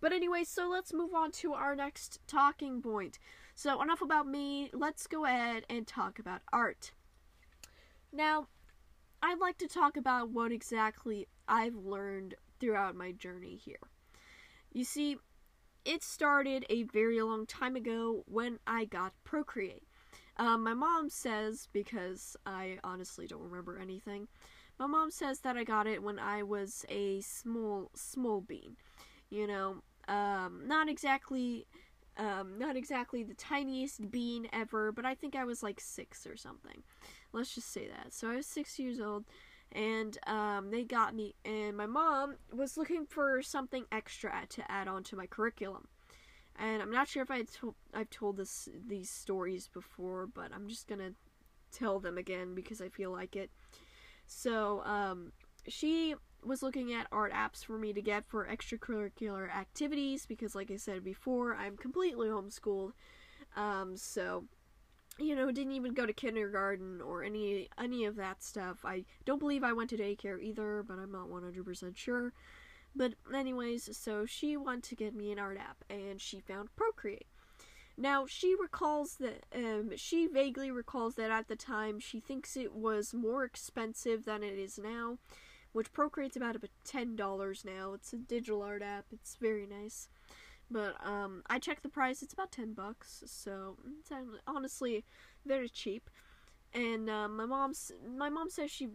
but 0.01 0.11
anyway, 0.11 0.43
so 0.43 0.69
let's 0.69 0.93
move 0.93 1.13
on 1.13 1.31
to 1.31 1.53
our 1.53 1.75
next 1.75 2.19
talking 2.27 2.81
point. 2.81 3.19
So, 3.55 3.81
enough 3.81 4.01
about 4.01 4.27
me, 4.27 4.69
let's 4.73 5.07
go 5.07 5.23
ahead 5.23 5.65
and 5.69 5.87
talk 5.87 6.19
about 6.19 6.41
art. 6.51 6.91
Now, 8.11 8.47
I'd 9.21 9.39
like 9.39 9.57
to 9.59 9.67
talk 9.67 9.97
about 9.97 10.29
what 10.29 10.51
exactly 10.51 11.27
I've 11.47 11.75
learned 11.75 12.35
throughout 12.59 12.95
my 12.95 13.11
journey 13.11 13.55
here. 13.55 13.79
You 14.73 14.83
see, 14.83 15.17
it 15.85 16.03
started 16.03 16.65
a 16.69 16.83
very 16.83 17.21
long 17.21 17.45
time 17.45 17.75
ago 17.75 18.23
when 18.27 18.59
I 18.65 18.85
got 18.85 19.13
Procreate. 19.23 19.83
Um, 20.37 20.63
my 20.63 20.73
mom 20.73 21.09
says, 21.09 21.67
because 21.73 22.35
I 22.45 22.79
honestly 22.83 23.27
don't 23.27 23.41
remember 23.43 23.77
anything, 23.77 24.27
my 24.79 24.87
mom 24.87 25.11
says 25.11 25.41
that 25.41 25.57
I 25.57 25.63
got 25.63 25.85
it 25.85 26.01
when 26.01 26.17
I 26.17 26.41
was 26.41 26.85
a 26.89 27.21
small, 27.21 27.91
small 27.93 28.41
bean. 28.41 28.77
You 29.29 29.45
know, 29.45 29.83
um, 30.07 30.63
not 30.65 30.89
exactly, 30.89 31.67
um, 32.17 32.57
not 32.57 32.75
exactly 32.75 33.23
the 33.23 33.35
tiniest 33.35 34.09
bean 34.09 34.47
ever, 34.51 34.91
but 34.91 35.05
I 35.05 35.13
think 35.13 35.35
I 35.35 35.45
was 35.45 35.61
like 35.61 35.79
six 35.79 36.25
or 36.25 36.35
something. 36.35 36.83
Let's 37.33 37.55
just 37.55 37.71
say 37.71 37.87
that. 37.87 38.13
So 38.13 38.29
I 38.29 38.35
was 38.35 38.45
six 38.45 38.77
years 38.79 38.99
old, 38.99 39.25
and 39.71 40.17
um, 40.27 40.69
they 40.71 40.83
got 40.83 41.15
me, 41.15 41.35
and 41.45 41.75
my 41.77 41.85
mom 41.85 42.35
was 42.53 42.77
looking 42.77 43.05
for 43.05 43.41
something 43.41 43.85
extra 43.91 44.33
to 44.49 44.71
add 44.71 44.87
on 44.87 45.03
to 45.05 45.15
my 45.15 45.25
curriculum. 45.25 45.87
And 46.59 46.81
I'm 46.81 46.91
not 46.91 47.07
sure 47.07 47.23
if 47.23 47.31
I 47.31 47.43
told 47.43 47.75
I've 47.93 48.09
told 48.09 48.37
this 48.37 48.67
these 48.87 49.09
stories 49.09 49.67
before, 49.67 50.27
but 50.27 50.51
I'm 50.53 50.67
just 50.67 50.87
gonna 50.87 51.13
tell 51.71 51.99
them 51.99 52.17
again 52.17 52.53
because 52.53 52.81
I 52.81 52.89
feel 52.89 53.11
like 53.11 53.35
it. 53.35 53.49
So 54.25 54.81
um, 54.83 55.31
she 55.67 56.15
was 56.43 56.63
looking 56.63 56.93
at 56.93 57.07
art 57.11 57.31
apps 57.33 57.63
for 57.63 57.77
me 57.77 57.93
to 57.93 58.01
get 58.01 58.25
for 58.25 58.45
extracurricular 58.45 59.49
activities 59.53 60.25
because, 60.25 60.55
like 60.55 60.71
I 60.71 60.77
said 60.77 61.03
before, 61.03 61.55
I'm 61.55 61.77
completely 61.77 62.27
homeschooled. 62.27 62.91
Um, 63.55 63.95
so 63.95 64.45
you 65.23 65.35
know, 65.35 65.51
didn't 65.51 65.73
even 65.73 65.93
go 65.93 66.05
to 66.05 66.13
kindergarten 66.13 67.01
or 67.01 67.23
any 67.23 67.69
any 67.77 68.05
of 68.05 68.15
that 68.15 68.43
stuff. 68.43 68.79
I 68.85 69.05
don't 69.25 69.39
believe 69.39 69.63
I 69.63 69.73
went 69.73 69.89
to 69.91 69.97
daycare 69.97 70.41
either, 70.41 70.83
but 70.87 70.99
I'm 70.99 71.11
not 71.11 71.29
100% 71.29 71.95
sure. 71.95 72.33
But 72.95 73.13
anyways, 73.33 73.95
so 73.97 74.25
she 74.25 74.57
wanted 74.57 74.83
to 74.83 74.95
get 74.95 75.15
me 75.15 75.31
an 75.31 75.39
art 75.39 75.57
app 75.57 75.83
and 75.89 76.19
she 76.19 76.39
found 76.39 76.75
Procreate. 76.75 77.27
Now, 77.97 78.25
she 78.25 78.55
recalls 78.55 79.15
that, 79.15 79.45
um, 79.55 79.91
she 79.95 80.27
vaguely 80.27 80.71
recalls 80.71 81.15
that 81.15 81.31
at 81.31 81.47
the 81.47 81.55
time 81.55 81.99
she 81.99 82.19
thinks 82.19 82.57
it 82.57 82.73
was 82.73 83.13
more 83.13 83.43
expensive 83.43 84.25
than 84.25 84.43
it 84.43 84.57
is 84.57 84.77
now, 84.77 85.19
which 85.71 85.93
Procreate's 85.93 86.35
about 86.35 86.55
about 86.55 86.71
$10 86.85 87.65
now. 87.65 87.93
It's 87.93 88.13
a 88.13 88.17
digital 88.17 88.61
art 88.63 88.81
app, 88.81 89.05
it's 89.11 89.35
very 89.35 89.67
nice. 89.67 90.09
But, 90.71 90.95
um, 91.05 91.43
I 91.49 91.59
checked 91.59 91.83
the 91.83 91.89
price, 91.89 92.23
it's 92.23 92.33
about 92.33 92.51
10 92.51 92.73
bucks, 92.73 93.23
so 93.27 93.77
it's 93.99 94.11
honestly 94.47 95.03
very 95.45 95.67
cheap. 95.67 96.09
And, 96.73 97.09
um, 97.09 97.35
my 97.35 97.45
mom's, 97.45 97.91
my 98.07 98.29
mom 98.29 98.49
says 98.49 98.71
she 98.71 98.87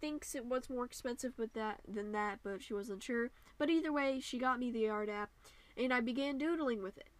thinks 0.00 0.34
it 0.34 0.46
was 0.46 0.70
more 0.70 0.84
expensive 0.84 1.38
with 1.38 1.52
that 1.52 1.80
than 1.86 2.12
that, 2.12 2.38
but 2.42 2.62
she 2.62 2.72
wasn't 2.72 3.02
sure. 3.02 3.30
But 3.58 3.70
either 3.70 3.92
way, 3.92 4.20
she 4.20 4.38
got 4.38 4.58
me 4.58 4.70
the 4.70 4.88
art 4.88 5.08
app, 5.08 5.30
and 5.76 5.92
I 5.92 6.00
began 6.00 6.38
doodling 6.38 6.82
with 6.82 6.96
it. 6.96 7.10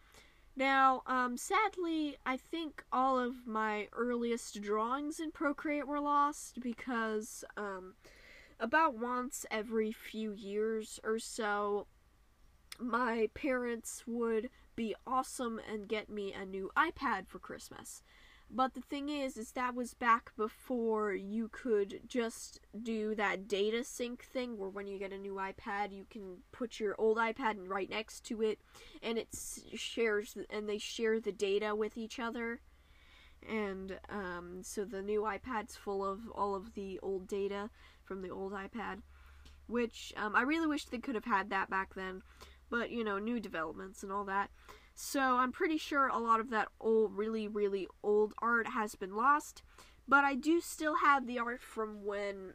Now, 0.56 1.02
um, 1.06 1.36
sadly, 1.36 2.16
I 2.26 2.36
think 2.36 2.82
all 2.90 3.18
of 3.18 3.46
my 3.46 3.88
earliest 3.92 4.60
drawings 4.60 5.20
in 5.20 5.30
Procreate 5.30 5.86
were 5.86 6.00
lost 6.00 6.58
because 6.60 7.44
um, 7.56 7.94
about 8.58 8.98
once 8.98 9.46
every 9.52 9.92
few 9.92 10.32
years 10.32 10.98
or 11.04 11.20
so, 11.20 11.86
my 12.78 13.28
parents 13.34 14.04
would 14.06 14.50
be 14.76 14.94
awesome 15.06 15.60
and 15.70 15.88
get 15.88 16.08
me 16.08 16.32
a 16.32 16.44
new 16.44 16.70
iPad 16.76 17.26
for 17.26 17.38
Christmas. 17.38 18.02
But 18.50 18.72
the 18.72 18.80
thing 18.80 19.10
is, 19.10 19.36
is 19.36 19.52
that 19.52 19.74
was 19.74 19.92
back 19.92 20.32
before 20.34 21.12
you 21.12 21.50
could 21.52 22.00
just 22.06 22.60
do 22.82 23.14
that 23.14 23.46
data 23.46 23.84
sync 23.84 24.24
thing, 24.24 24.56
where 24.56 24.70
when 24.70 24.86
you 24.86 24.98
get 24.98 25.12
a 25.12 25.18
new 25.18 25.34
iPad, 25.34 25.92
you 25.92 26.06
can 26.08 26.38
put 26.50 26.80
your 26.80 26.94
old 26.96 27.18
iPad 27.18 27.56
right 27.58 27.90
next 27.90 28.24
to 28.26 28.40
it, 28.40 28.58
and 29.02 29.18
it 29.18 29.28
shares, 29.74 30.34
and 30.48 30.66
they 30.66 30.78
share 30.78 31.20
the 31.20 31.32
data 31.32 31.74
with 31.74 31.98
each 31.98 32.18
other. 32.18 32.60
And 33.46 33.98
um, 34.08 34.60
so 34.62 34.84
the 34.84 35.02
new 35.02 35.22
iPad's 35.22 35.76
full 35.76 36.04
of 36.04 36.20
all 36.34 36.54
of 36.54 36.72
the 36.72 36.98
old 37.02 37.28
data 37.28 37.68
from 38.04 38.22
the 38.22 38.30
old 38.30 38.52
iPad, 38.52 39.02
which 39.66 40.14
um, 40.16 40.34
I 40.34 40.42
really 40.42 40.66
wish 40.66 40.86
they 40.86 40.98
could 40.98 41.14
have 41.16 41.26
had 41.26 41.50
that 41.50 41.68
back 41.68 41.94
then. 41.94 42.22
But 42.70 42.90
you 42.90 43.04
know, 43.04 43.18
new 43.18 43.40
developments 43.40 44.02
and 44.02 44.12
all 44.12 44.24
that. 44.24 44.50
So 44.94 45.20
I'm 45.20 45.52
pretty 45.52 45.78
sure 45.78 46.08
a 46.08 46.18
lot 46.18 46.40
of 46.40 46.50
that 46.50 46.68
old, 46.80 47.16
really, 47.16 47.46
really 47.46 47.86
old 48.02 48.34
art 48.42 48.68
has 48.68 48.94
been 48.94 49.14
lost. 49.14 49.62
But 50.08 50.24
I 50.24 50.34
do 50.34 50.60
still 50.60 50.96
have 50.96 51.26
the 51.26 51.38
art 51.38 51.62
from 51.62 52.04
when 52.04 52.54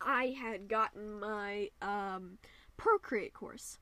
I 0.00 0.36
had 0.38 0.68
gotten 0.68 1.20
my 1.20 1.70
um, 1.80 2.38
Procreate 2.76 3.32
course. 3.32 3.78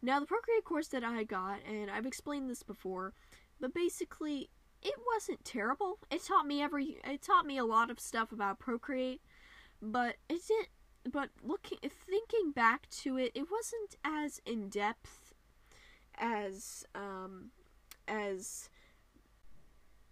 Now, 0.00 0.18
the 0.18 0.26
Procreate 0.26 0.64
course 0.64 0.88
that 0.88 1.04
I 1.04 1.22
got, 1.24 1.60
and 1.68 1.90
I've 1.90 2.06
explained 2.06 2.50
this 2.50 2.62
before, 2.62 3.12
but 3.60 3.72
basically, 3.72 4.50
it 4.82 4.94
wasn't 5.14 5.44
terrible. 5.44 5.98
It 6.10 6.24
taught 6.24 6.46
me 6.46 6.60
every, 6.60 6.98
it 7.04 7.22
taught 7.22 7.46
me 7.46 7.56
a 7.58 7.64
lot 7.64 7.90
of 7.90 8.00
stuff 8.00 8.32
about 8.32 8.58
Procreate, 8.58 9.20
but 9.80 10.16
it 10.28 10.40
didn't. 10.48 10.68
But 11.10 11.30
looking, 11.42 11.78
thinking 11.82 12.52
back 12.52 12.88
to 13.02 13.16
it, 13.18 13.32
it 13.34 13.50
wasn't 13.50 13.96
as 14.04 14.40
in 14.46 14.68
depth 14.68 15.34
as 16.16 16.84
um, 16.94 17.50
as 18.06 18.68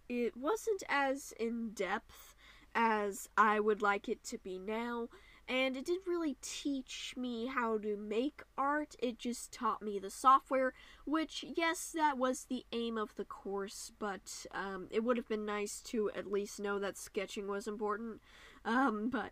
it 0.09 0.35
wasn't 0.35 0.83
as 0.89 1.33
in 1.39 1.69
depth 1.69 2.35
as 2.75 3.29
I 3.37 3.59
would 3.59 3.81
like 3.81 4.09
it 4.09 4.23
to 4.25 4.37
be 4.37 4.59
now, 4.59 5.07
and 5.47 5.75
it 5.75 5.85
didn't 5.85 6.07
really 6.07 6.37
teach 6.41 7.13
me 7.17 7.47
how 7.47 7.77
to 7.77 7.97
make 7.97 8.43
art. 8.57 8.95
It 8.99 9.19
just 9.19 9.51
taught 9.51 9.81
me 9.81 9.99
the 9.99 10.09
software, 10.09 10.73
which, 11.05 11.43
yes, 11.55 11.91
that 11.95 12.17
was 12.17 12.45
the 12.45 12.65
aim 12.71 12.97
of 12.97 13.15
the 13.15 13.25
course, 13.25 13.91
but 13.99 14.45
um, 14.53 14.87
it 14.91 15.03
would 15.03 15.17
have 15.17 15.27
been 15.27 15.45
nice 15.45 15.81
to 15.83 16.09
at 16.15 16.31
least 16.31 16.59
know 16.59 16.79
that 16.79 16.97
sketching 16.97 17.47
was 17.47 17.67
important. 17.67 18.21
Um, 18.63 19.09
but 19.09 19.31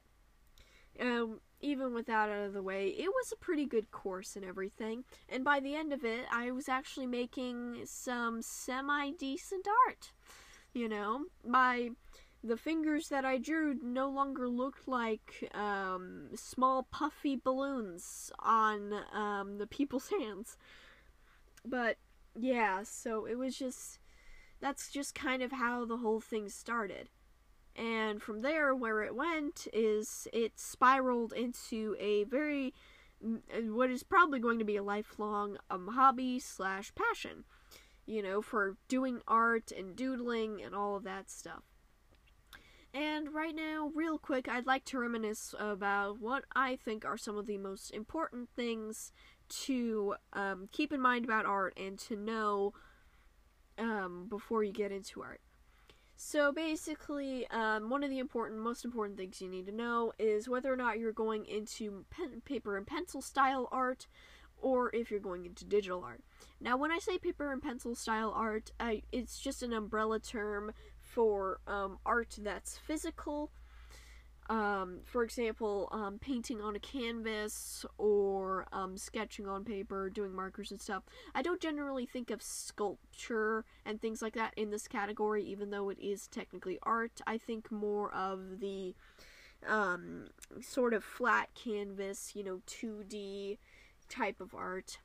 um, 1.00 1.39
even 1.62 1.94
with 1.94 2.06
that 2.08 2.30
out 2.30 2.46
of 2.46 2.54
the 2.54 2.63
way, 2.63 2.89
it 2.89 3.10
was 3.10 3.32
a 3.32 3.38
pretty 3.38 3.66
good 3.66 3.92
course 3.92 4.36
and 4.36 4.46
everything. 4.46 5.04
And 5.28 5.44
by 5.44 5.60
the 5.60 5.75
end 5.75 5.94
of 5.94 6.04
it, 6.04 6.25
I 6.32 6.51
was 6.51 6.70
actually 6.70 7.08
making 7.08 7.82
some 7.86 8.41
semi 8.41 9.12
decent 9.12 9.67
art. 9.88 10.12
You 10.74 10.88
know, 10.88 11.26
my 11.45 11.91
the 12.43 12.58
fingers 12.58 13.10
that 13.10 13.26
I 13.26 13.38
drew 13.38 13.78
no 13.84 14.10
longer 14.10 14.48
looked 14.48 14.88
like 14.88 15.50
um, 15.54 16.30
small 16.36 16.84
puffy 16.84 17.36
balloons 17.36 18.32
on 18.39 18.93
um, 19.13 19.58
the 19.58 19.67
people's 19.67 20.10
hands. 20.19 20.58
But 21.65 21.98
yeah, 22.39 22.84
so 22.84 23.26
it 23.26 23.38
was 23.38 23.58
just 23.58 24.00
that's 24.62 24.89
just 24.89 25.15
kind 25.15 25.41
of 25.41 25.52
how 25.52 25.86
the 25.86 25.98
whole 25.98 26.22
thing 26.22 26.50
started. 26.50 27.10
And 27.80 28.22
from 28.22 28.42
there, 28.42 28.76
where 28.76 29.04
it 29.04 29.15
went 29.15 29.65
is 29.72 30.28
it 30.34 30.60
spiraled 30.60 31.32
into 31.32 31.96
a 31.98 32.26
very, 32.26 32.74
what 33.22 33.89
is 33.89 34.04
probably 34.04 34.39
going 34.39 34.60
to 34.60 34.65
be 34.65 34.76
a 34.76 34.84
lifelong 34.84 35.58
um, 35.72 35.88
hobby 35.94 36.39
slash 36.39 36.92
passion, 36.94 37.46
you 38.06 38.22
know, 38.22 38.42
for 38.42 38.76
doing 38.89 39.22
art 39.30 39.72
and 39.72 39.96
doodling 39.96 40.62
and 40.62 40.76
all 40.76 40.98
of 40.98 41.06
that 41.06 41.30
stuff. 41.30 41.63
And 42.94 43.34
right 43.34 43.56
now, 43.56 43.92
real 43.96 44.18
quick, 44.18 44.50
I'd 44.50 44.65
like 44.65 44.84
to 44.86 45.00
reminisce 45.00 45.56
about 45.58 46.20
what 46.20 46.44
I 46.54 46.76
think 46.76 47.06
are 47.06 47.18
some 47.18 47.38
of 47.38 47.46
the 47.46 47.60
most 47.60 47.92
important 47.92 48.50
things 48.58 49.13
to 49.68 50.15
um, 50.34 50.68
keep 50.74 50.92
in 50.92 51.00
mind 51.00 51.24
about 51.24 51.46
art 51.46 51.78
and 51.78 51.98
to 52.00 52.18
know 52.18 52.74
um, 53.78 54.26
before 54.28 54.65
you 54.65 54.74
get 54.74 54.92
into 54.92 55.22
art. 55.22 55.39
So 56.21 56.51
basically, 56.51 57.47
um, 57.49 57.89
one 57.89 58.03
of 58.03 58.10
the 58.10 58.19
important, 58.19 58.60
most 58.60 58.84
important 58.84 59.17
things 59.17 59.39
you 59.39 59.47
need 59.47 59.65
to 59.67 59.71
know 59.71 60.12
is 60.19 60.49
whether 60.49 60.71
or 60.71 60.75
not 60.75 60.99
you're 60.99 61.13
going 61.13 61.45
into 61.45 62.03
pen, 62.10 62.41
paper 62.43 62.75
and 62.75 62.86
pencil 62.86 63.21
style 63.21 63.69
art, 63.71 64.05
or 64.62 64.93
if 64.93 65.10
you're 65.10 65.21
going 65.21 65.45
into 65.45 65.63
digital 65.63 66.03
art. 66.03 66.21
Now, 66.60 66.75
when 66.75 66.91
I 66.91 66.99
say 66.99 67.17
paper 67.17 67.53
and 67.53 67.62
pencil 67.62 67.95
style 67.95 68.34
art, 68.36 68.69
I, 68.82 69.03
it's 69.13 69.39
just 69.39 69.63
an 69.63 69.71
umbrella 69.71 70.19
term 70.19 70.73
for 70.97 71.62
um, 71.67 71.99
art 72.05 72.36
that's 72.38 72.77
physical 72.77 73.49
um, 74.49 75.01
for 75.05 75.23
example, 75.23 75.88
um, 75.91 76.17
painting 76.17 76.59
on 76.59 76.75
a 76.75 76.79
canvas 76.79 77.85
or 77.99 78.65
um, 78.73 78.97
sketching 78.97 79.47
on 79.47 79.63
paper, 79.63 80.09
doing 80.09 80.33
markers 80.33 80.71
and 80.71 80.81
stuff. 80.81 81.03
I 81.35 81.43
don't 81.43 81.62
generally 81.62 82.07
think 82.07 82.31
of 82.31 82.41
sculpture 82.41 83.63
and 83.85 84.01
things 84.01 84.23
like 84.23 84.33
that 84.33 84.53
in 84.57 84.71
this 84.71 84.88
category, 84.88 85.43
even 85.43 85.69
though 85.69 85.89
it 85.89 85.99
is 85.99 86.27
technically 86.27 86.79
art. 86.81 87.21
I 87.27 87.38
think 87.38 87.71
more 87.71 88.12
of 88.12 88.59
the 88.59 88.95
um, 89.67 90.29
sort 90.62 90.95
of 90.95 91.03
flat 91.03 91.49
canvas, 91.53 92.31
you 92.33 92.43
know, 92.43 92.62
2D 92.65 93.59
type 94.09 94.41
of 94.41 94.55
art. 94.55 94.97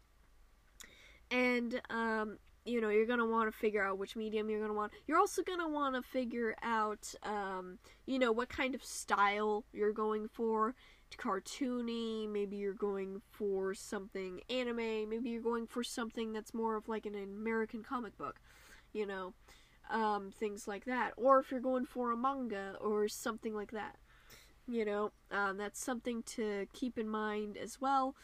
And 1.30 1.82
um, 1.90 2.38
you 2.64 2.80
know 2.80 2.88
you're 2.88 3.06
gonna 3.06 3.26
want 3.26 3.50
to 3.50 3.56
figure 3.56 3.82
out 3.82 3.98
which 3.98 4.16
medium 4.16 4.48
you're 4.48 4.60
gonna 4.60 4.74
want. 4.74 4.92
You're 5.06 5.18
also 5.18 5.42
gonna 5.42 5.68
want 5.68 5.94
to 5.94 6.02
figure 6.02 6.54
out 6.62 7.14
um, 7.22 7.78
you 8.06 8.18
know 8.18 8.32
what 8.32 8.48
kind 8.48 8.74
of 8.74 8.84
style 8.84 9.64
you're 9.72 9.92
going 9.92 10.28
for. 10.28 10.74
To 11.10 11.18
cartoony 11.18 12.28
maybe 12.28 12.56
you're 12.56 12.72
going 12.72 13.22
for 13.30 13.72
something 13.72 14.40
anime 14.50 15.08
maybe 15.08 15.30
you're 15.30 15.42
going 15.42 15.66
for 15.68 15.84
something 15.84 16.32
that's 16.32 16.52
more 16.52 16.74
of 16.76 16.88
like 16.88 17.06
an 17.06 17.14
american 17.14 17.84
comic 17.84 18.16
book 18.18 18.40
you 18.92 19.06
know 19.06 19.32
um, 19.90 20.32
things 20.32 20.66
like 20.66 20.86
that. 20.86 21.12
Or 21.16 21.38
if 21.38 21.50
you're 21.50 21.60
going 21.60 21.84
for 21.84 22.10
a 22.10 22.16
manga 22.16 22.74
or 22.80 23.06
something 23.06 23.54
like 23.54 23.70
that 23.72 23.96
you 24.66 24.84
know 24.84 25.12
um, 25.30 25.56
that's 25.56 25.82
something 25.82 26.22
to 26.22 26.66
keep 26.72 26.98
in 26.98 27.08
mind 27.08 27.56
as 27.56 27.80
well 27.80 28.14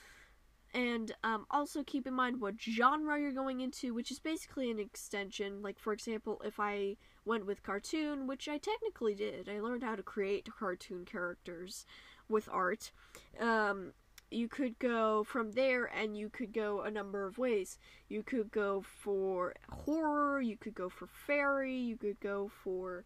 and 0.72 1.12
um, 1.24 1.46
also 1.50 1.82
keep 1.82 2.06
in 2.06 2.14
mind 2.14 2.40
what 2.40 2.60
genre 2.60 3.18
you're 3.18 3.32
going 3.32 3.60
into, 3.60 3.92
which 3.92 4.10
is 4.10 4.18
basically 4.18 4.70
an 4.70 4.78
extension. 4.78 5.62
Like, 5.62 5.78
for 5.78 5.92
example, 5.92 6.40
if 6.44 6.60
I 6.60 6.96
went 7.24 7.46
with 7.46 7.62
cartoon, 7.62 8.26
which 8.26 8.48
I 8.48 8.58
technically 8.58 9.14
did, 9.14 9.48
I 9.48 9.60
learned 9.60 9.82
how 9.82 9.96
to 9.96 10.02
create 10.02 10.48
cartoon 10.58 11.04
characters 11.04 11.86
with 12.28 12.48
art. 12.50 12.92
Um, 13.40 13.92
you 14.30 14.46
could 14.46 14.78
go 14.78 15.24
from 15.24 15.52
there 15.52 15.86
and 15.86 16.16
you 16.16 16.28
could 16.28 16.52
go 16.52 16.82
a 16.82 16.90
number 16.90 17.26
of 17.26 17.36
ways. 17.36 17.78
You 18.08 18.22
could 18.22 18.52
go 18.52 18.80
for 18.82 19.54
horror, 19.68 20.40
you 20.40 20.56
could 20.56 20.74
go 20.74 20.88
for 20.88 21.08
fairy, 21.08 21.76
you 21.76 21.96
could 21.96 22.20
go 22.20 22.48
for 22.62 23.04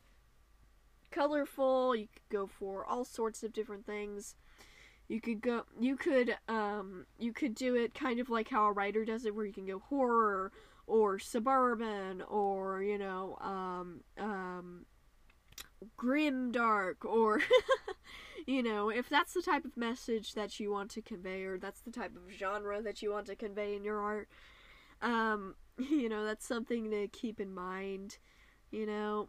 colorful, 1.10 1.96
you 1.96 2.08
could 2.12 2.28
go 2.28 2.46
for 2.46 2.84
all 2.84 3.04
sorts 3.04 3.42
of 3.42 3.54
different 3.54 3.86
things 3.86 4.34
you 5.08 5.20
could 5.20 5.40
go 5.42 5.64
you 5.78 5.96
could 5.96 6.36
um 6.48 7.06
you 7.18 7.32
could 7.32 7.54
do 7.54 7.74
it 7.76 7.94
kind 7.94 8.20
of 8.20 8.30
like 8.30 8.48
how 8.48 8.66
a 8.66 8.72
writer 8.72 9.04
does 9.04 9.24
it 9.24 9.34
where 9.34 9.46
you 9.46 9.52
can 9.52 9.66
go 9.66 9.78
horror 9.78 10.52
or 10.86 11.18
suburban 11.18 12.22
or 12.22 12.82
you 12.82 12.98
know 12.98 13.36
um 13.40 14.00
um 14.18 14.86
grim 15.96 16.50
dark 16.50 17.04
or 17.04 17.40
you 18.46 18.62
know 18.62 18.88
if 18.88 19.08
that's 19.08 19.34
the 19.34 19.42
type 19.42 19.64
of 19.64 19.76
message 19.76 20.34
that 20.34 20.58
you 20.58 20.70
want 20.70 20.90
to 20.90 21.02
convey 21.02 21.42
or 21.44 21.58
that's 21.58 21.80
the 21.82 21.90
type 21.90 22.12
of 22.16 22.32
genre 22.32 22.82
that 22.82 23.02
you 23.02 23.10
want 23.10 23.26
to 23.26 23.36
convey 23.36 23.74
in 23.76 23.84
your 23.84 24.00
art 24.00 24.28
Um, 25.02 25.56
you 25.78 26.08
know, 26.08 26.24
that's 26.24 26.46
something 26.46 26.90
to 26.90 27.08
keep 27.08 27.40
in 27.40 27.54
mind. 27.54 28.18
You 28.72 28.86
know, 28.86 29.28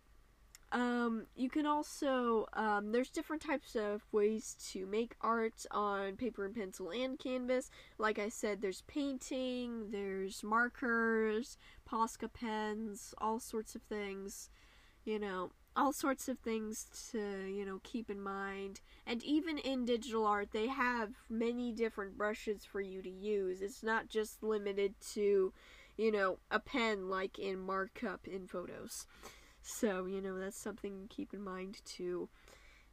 um, 0.76 1.28
you 1.38 1.50
can 1.50 1.66
also, 1.66 2.48
um, 2.52 2.92
there's 2.92 3.10
different 3.10 3.42
types 3.42 3.78
of 3.78 4.04
ways 4.12 4.58
to 4.72 4.86
make 4.86 5.16
art 5.22 5.66
on 5.72 6.18
paper 6.18 6.44
and 6.44 6.54
pencil 6.54 6.90
and 6.90 7.18
canvas. 7.18 7.72
Like 7.98 8.20
I 8.20 8.28
said, 8.28 8.62
there's 8.62 8.82
painting, 8.82 9.92
there's 9.92 10.44
markers, 10.44 11.58
Posca 11.90 12.28
pens, 12.32 13.14
all 13.20 13.40
sorts 13.40 13.74
of 13.76 13.84
things, 13.84 14.50
you 15.06 15.18
know, 15.18 15.52
all 15.78 15.94
sorts 15.94 16.28
of 16.28 16.40
things 16.40 16.88
to, 17.12 17.46
you 17.48 17.66
know, 17.66 17.80
keep 17.84 18.10
in 18.10 18.22
mind. 18.22 18.82
And 19.08 19.24
even 19.24 19.58
in 19.60 19.86
digital 19.86 20.26
art, 20.26 20.50
they 20.52 20.68
have 20.68 21.12
many 21.30 21.72
different 21.72 22.18
brushes 22.18 22.66
for 22.66 22.82
you 22.82 23.02
to 23.02 23.10
use. 23.10 23.62
It's 23.62 23.82
not 23.82 24.10
just 24.10 24.44
limited 24.44 24.96
to, 25.14 25.54
you 25.96 26.12
know, 26.12 26.40
a 26.52 26.60
pen 26.60 27.08
like 27.08 27.40
in 27.40 27.60
markup 27.60 28.28
in 28.28 28.46
photos. 28.46 29.08
So, 29.68 30.06
you 30.06 30.22
know, 30.22 30.38
that's 30.38 30.58
something 30.58 31.02
to 31.02 31.16
keep 31.16 31.34
in 31.34 31.42
mind 31.42 31.82
too. 31.86 32.30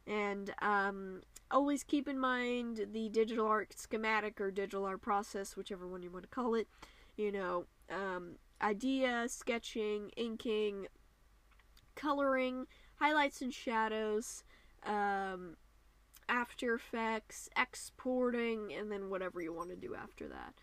And 0.07 0.51
um, 0.59 1.21
always 1.51 1.83
keep 1.83 2.07
in 2.07 2.19
mind 2.19 2.87
the 2.91 3.09
digital 3.09 3.45
art 3.45 3.77
schematic 3.77 4.41
or 4.41 4.49
digital 4.49 4.83
art 4.85 4.99
process, 4.99 5.55
whichever 5.55 5.87
one 5.87 6.01
you 6.01 6.09
want 6.09 6.23
to 6.23 6.29
call 6.29 6.55
it. 6.55 6.67
You 7.15 7.31
know, 7.31 7.65
um, 7.91 8.37
idea, 8.59 9.27
sketching, 9.29 10.09
inking, 10.17 10.87
coloring, 11.95 12.65
highlights 12.95 13.43
and 13.43 13.53
shadows, 13.53 14.43
um, 14.83 15.57
After 16.27 16.73
Effects, 16.73 17.49
exporting, 17.55 18.73
and 18.73 18.91
then 18.91 19.11
whatever 19.11 19.41
you 19.41 19.53
want 19.53 19.69
to 19.69 19.75
do 19.75 19.93
after 19.93 20.27
that. 20.27 20.55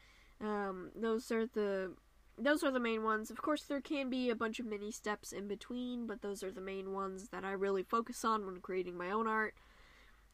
Um, 0.45 0.91
those 0.97 1.31
are 1.31 1.47
the 1.47 1.93
those 2.41 2.65
are 2.65 2.71
the 2.71 2.81
main 2.81 3.03
ones. 3.03 3.31
Of 3.31 3.43
course, 3.43 3.63
there 3.65 3.81
can 3.81 4.11
be 4.11 4.31
a 4.31 4.35
bunch 4.35 4.59
of 4.59 4.67
mini 4.67 4.91
steps 4.91 5.33
in 5.33 5.47
between, 5.47 6.07
but 6.07 6.23
those 6.23 6.43
are 6.43 6.51
the 6.51 6.61
main 6.61 6.93
ones 6.93 7.29
that 7.29 7.45
I 7.45 7.53
really 7.53 7.83
focus 7.83 8.25
on 8.25 8.47
when 8.47 8.61
creating 8.61 8.97
my 8.97 9.11
own 9.11 9.27
art. 9.27 9.55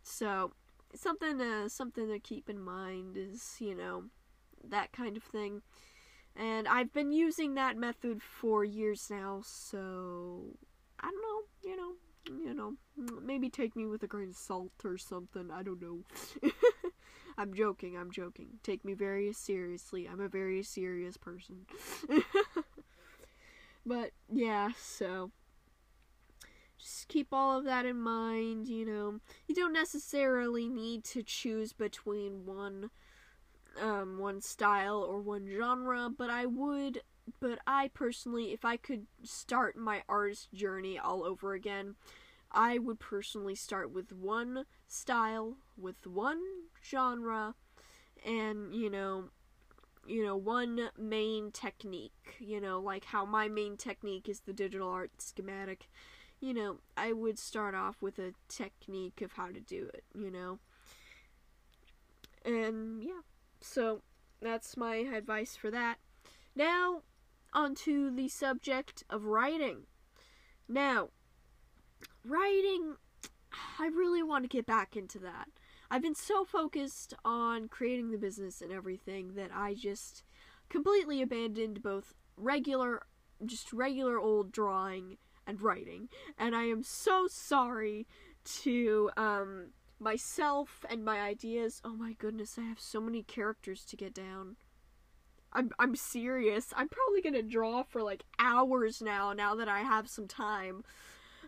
So, 0.02 0.52
something 0.94 1.38
to 1.38 1.68
something 1.68 2.08
to 2.08 2.18
keep 2.18 2.48
in 2.48 2.60
mind 2.60 3.16
is, 3.16 3.56
you 3.58 3.74
know, 3.74 4.04
that 4.68 4.92
kind 4.92 5.16
of 5.16 5.22
thing. 5.22 5.62
And 6.36 6.68
I've 6.68 6.92
been 6.92 7.12
using 7.12 7.54
that 7.54 7.76
method 7.76 8.22
for 8.22 8.64
years 8.64 9.08
now, 9.10 9.40
so 9.42 10.56
I 11.00 11.10
don't 11.10 11.22
know, 11.22 11.70
you 11.70 11.76
know, 11.76 11.92
you 12.28 12.54
know, 12.54 12.74
maybe 13.22 13.48
take 13.48 13.74
me 13.74 13.86
with 13.86 14.02
a 14.02 14.06
grain 14.06 14.30
of 14.30 14.36
salt 14.36 14.72
or 14.84 14.98
something. 14.98 15.50
I 15.50 15.62
don't 15.62 15.80
know. 15.80 16.00
I'm 17.38 17.52
joking, 17.52 17.96
I'm 17.96 18.10
joking. 18.10 18.58
Take 18.62 18.84
me 18.84 18.94
very 18.94 19.32
seriously. 19.32 20.08
I'm 20.10 20.20
a 20.20 20.28
very 20.28 20.62
serious 20.62 21.16
person. 21.16 21.66
but 23.86 24.12
yeah, 24.32 24.70
so 24.78 25.30
just 26.78 27.08
keep 27.08 27.28
all 27.32 27.58
of 27.58 27.64
that 27.64 27.84
in 27.84 28.00
mind, 28.00 28.68
you 28.68 28.86
know. 28.86 29.20
You 29.46 29.54
don't 29.54 29.72
necessarily 29.72 30.68
need 30.68 31.04
to 31.04 31.22
choose 31.22 31.72
between 31.72 32.46
one 32.46 32.90
um 33.82 34.18
one 34.18 34.40
style 34.40 35.02
or 35.02 35.20
one 35.20 35.46
genre, 35.48 36.08
but 36.16 36.30
I 36.30 36.46
would 36.46 37.02
but 37.40 37.58
I 37.66 37.88
personally 37.88 38.52
if 38.52 38.64
I 38.64 38.76
could 38.76 39.06
start 39.22 39.76
my 39.76 40.02
artist 40.08 40.52
journey 40.54 40.98
all 40.98 41.24
over 41.24 41.52
again, 41.54 41.96
I 42.56 42.78
would 42.78 42.98
personally 42.98 43.54
start 43.54 43.92
with 43.92 44.12
one 44.12 44.64
style, 44.88 45.58
with 45.76 46.06
one 46.06 46.40
genre, 46.82 47.54
and 48.24 48.74
you 48.74 48.88
know, 48.90 49.26
you 50.06 50.24
know, 50.24 50.36
one 50.36 50.88
main 50.98 51.50
technique. 51.52 52.36
You 52.40 52.60
know, 52.60 52.80
like 52.80 53.04
how 53.04 53.26
my 53.26 53.48
main 53.48 53.76
technique 53.76 54.28
is 54.28 54.40
the 54.40 54.54
digital 54.54 54.88
art 54.88 55.10
schematic. 55.20 55.88
You 56.40 56.54
know, 56.54 56.78
I 56.96 57.12
would 57.12 57.38
start 57.38 57.74
off 57.74 58.00
with 58.00 58.18
a 58.18 58.32
technique 58.48 59.20
of 59.20 59.32
how 59.32 59.48
to 59.48 59.60
do 59.60 59.90
it. 59.92 60.04
You 60.14 60.30
know, 60.30 60.58
and 62.44 63.02
yeah, 63.02 63.20
so 63.60 64.00
that's 64.40 64.76
my 64.78 64.96
advice 64.96 65.56
for 65.56 65.70
that. 65.70 65.98
Now, 66.54 67.02
onto 67.52 68.10
the 68.14 68.28
subject 68.28 69.04
of 69.10 69.26
writing. 69.26 69.82
Now, 70.68 71.10
writing, 72.24 72.96
I 73.78 73.86
really 73.86 74.22
want 74.22 74.44
to 74.44 74.48
get 74.48 74.66
back 74.66 74.96
into 74.96 75.18
that. 75.20 75.48
I've 75.90 76.02
been 76.02 76.14
so 76.14 76.44
focused 76.44 77.14
on 77.24 77.68
creating 77.68 78.10
the 78.10 78.18
business 78.18 78.60
and 78.60 78.72
everything 78.72 79.34
that 79.34 79.50
I 79.54 79.74
just 79.74 80.24
completely 80.68 81.22
abandoned 81.22 81.82
both 81.82 82.14
regular, 82.36 83.06
just 83.44 83.72
regular 83.72 84.18
old 84.18 84.50
drawing 84.50 85.18
and 85.46 85.60
writing. 85.62 86.08
And 86.38 86.56
I 86.56 86.64
am 86.64 86.82
so 86.82 87.28
sorry 87.28 88.06
to 88.62 89.10
um, 89.16 89.68
myself 89.98 90.84
and 90.90 91.04
my 91.04 91.20
ideas. 91.20 91.80
Oh 91.84 91.94
my 91.94 92.14
goodness, 92.14 92.58
I 92.58 92.62
have 92.62 92.80
so 92.80 93.00
many 93.00 93.22
characters 93.22 93.84
to 93.86 93.96
get 93.96 94.12
down. 94.12 94.56
I'm 95.52 95.70
I'm 95.78 95.96
serious. 95.96 96.72
I'm 96.76 96.88
probably 96.88 97.22
gonna 97.22 97.42
draw 97.42 97.82
for 97.82 98.02
like 98.02 98.24
hours 98.38 99.00
now. 99.00 99.32
Now 99.32 99.54
that 99.54 99.68
I 99.68 99.80
have 99.80 100.08
some 100.08 100.28
time. 100.28 100.84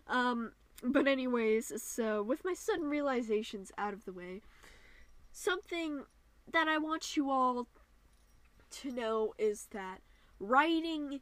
Um, 0.09 0.51
but 0.83 1.07
anyways, 1.07 1.81
so 1.81 2.21
with 2.21 2.43
my 2.43 2.53
sudden 2.53 2.89
realizations 2.89 3.71
out 3.77 3.93
of 3.93 4.05
the 4.05 4.11
way, 4.11 4.41
something 5.31 6.03
that 6.51 6.67
I 6.67 6.77
want 6.77 7.15
you 7.15 7.29
all 7.29 7.67
to 8.71 8.91
know 8.91 9.33
is 9.37 9.67
that 9.71 10.01
writing 10.39 11.21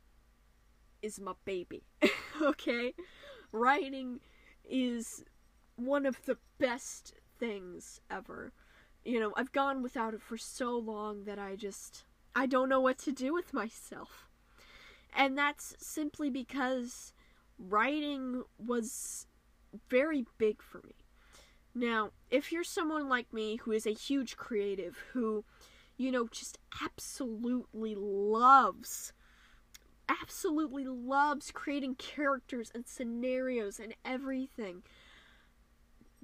is 1.01 1.19
my 1.19 1.33
baby. 1.45 1.83
okay? 2.41 2.93
Writing 3.51 4.19
is 4.63 5.23
one 5.75 6.05
of 6.05 6.23
the 6.25 6.37
best 6.57 7.13
things 7.39 8.01
ever. 8.09 8.51
You 9.05 9.19
know, 9.19 9.33
I've 9.35 9.51
gone 9.51 9.83
without 9.83 10.13
it 10.13 10.21
for 10.21 10.37
so 10.37 10.77
long 10.77 11.23
that 11.25 11.39
I 11.39 11.55
just 11.55 12.03
I 12.35 12.45
don't 12.45 12.69
know 12.69 12.81
what 12.81 12.99
to 12.99 13.11
do 13.11 13.33
with 13.33 13.53
myself. 13.53 14.29
And 15.15 15.37
that's 15.37 15.75
simply 15.79 16.29
because 16.29 17.13
writing 17.57 18.43
was 18.57 19.27
very 19.89 20.25
big 20.37 20.61
for 20.61 20.81
me. 20.83 20.95
Now, 21.73 22.11
if 22.31 22.51
you're 22.51 22.63
someone 22.63 23.07
like 23.07 23.31
me 23.31 23.57
who 23.57 23.71
is 23.71 23.85
a 23.85 23.93
huge 23.93 24.35
creative, 24.35 24.97
who, 25.13 25.43
you 25.95 26.11
know, 26.11 26.27
just 26.27 26.57
absolutely 26.81 27.95
loves, 27.95 29.13
absolutely 30.09 30.85
loves 30.85 31.51
creating 31.51 31.95
characters 31.95 32.71
and 32.73 32.87
scenarios 32.87 33.79
and 33.79 33.93
everything, 34.03 34.81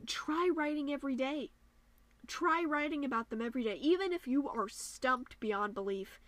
try 0.08 0.50
writing 0.54 0.91
every 0.91 1.15
day. 1.15 1.52
Try 2.26 2.63
writing 2.67 3.04
about 3.04 3.30
them 3.30 3.41
every 3.41 3.63
day. 3.63 3.76
Even 3.76 4.13
if 4.13 4.28
you 4.28 4.48
are 4.48 4.69
stumped 4.69 5.39
beyond 5.39 5.74
belief, 5.74 6.19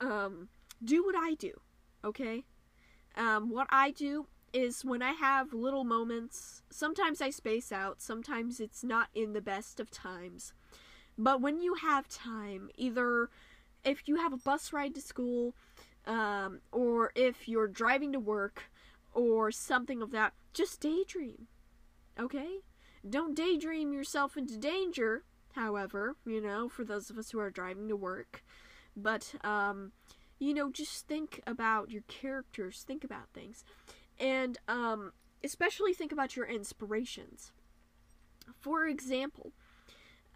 um, 0.00 0.48
do 0.82 1.04
what 1.04 1.14
I 1.14 1.34
do, 1.34 1.52
okay? 2.02 2.44
Um, 3.16 3.50
what 3.50 3.66
I 3.70 3.90
do 3.90 4.26
is 4.52 4.84
when 4.84 5.02
I 5.02 5.12
have 5.12 5.52
little 5.52 5.84
moments, 5.84 6.62
sometimes 6.70 7.20
I 7.20 7.30
space 7.30 7.72
out, 7.72 8.00
sometimes 8.00 8.60
it's 8.60 8.84
not 8.84 9.08
in 9.14 9.32
the 9.32 9.40
best 9.40 9.80
of 9.80 9.90
times. 9.90 10.52
But 11.18 11.40
when 11.40 11.60
you 11.60 11.74
have 11.74 12.08
time, 12.08 12.70
either 12.76 13.30
if 13.84 14.06
you 14.06 14.16
have 14.16 14.32
a 14.32 14.38
bus 14.38 14.72
ride 14.72 14.94
to 14.94 15.00
school, 15.00 15.54
um, 16.06 16.60
or 16.72 17.12
if 17.14 17.48
you're 17.48 17.68
driving 17.68 18.12
to 18.12 18.20
work, 18.20 18.64
or 19.12 19.50
something 19.50 20.02
of 20.02 20.10
that, 20.12 20.34
just 20.52 20.80
daydream. 20.80 21.46
Okay? 22.18 22.58
Don't 23.08 23.34
daydream 23.34 23.92
yourself 23.92 24.36
into 24.36 24.56
danger, 24.56 25.24
however, 25.54 26.16
you 26.26 26.40
know, 26.40 26.68
for 26.68 26.84
those 26.84 27.08
of 27.08 27.18
us 27.18 27.30
who 27.30 27.38
are 27.38 27.50
driving 27.50 27.88
to 27.88 27.96
work. 27.96 28.44
But, 28.94 29.34
um, 29.42 29.92
you 30.38 30.54
know, 30.54 30.70
just 30.70 31.06
think 31.06 31.40
about 31.46 31.90
your 31.90 32.02
characters, 32.08 32.84
think 32.86 33.04
about 33.04 33.28
things 33.32 33.64
and 34.18 34.58
um, 34.68 35.12
especially 35.44 35.92
think 35.92 36.12
about 36.12 36.36
your 36.36 36.46
inspirations. 36.46 37.52
For 38.60 38.86
example, 38.86 39.52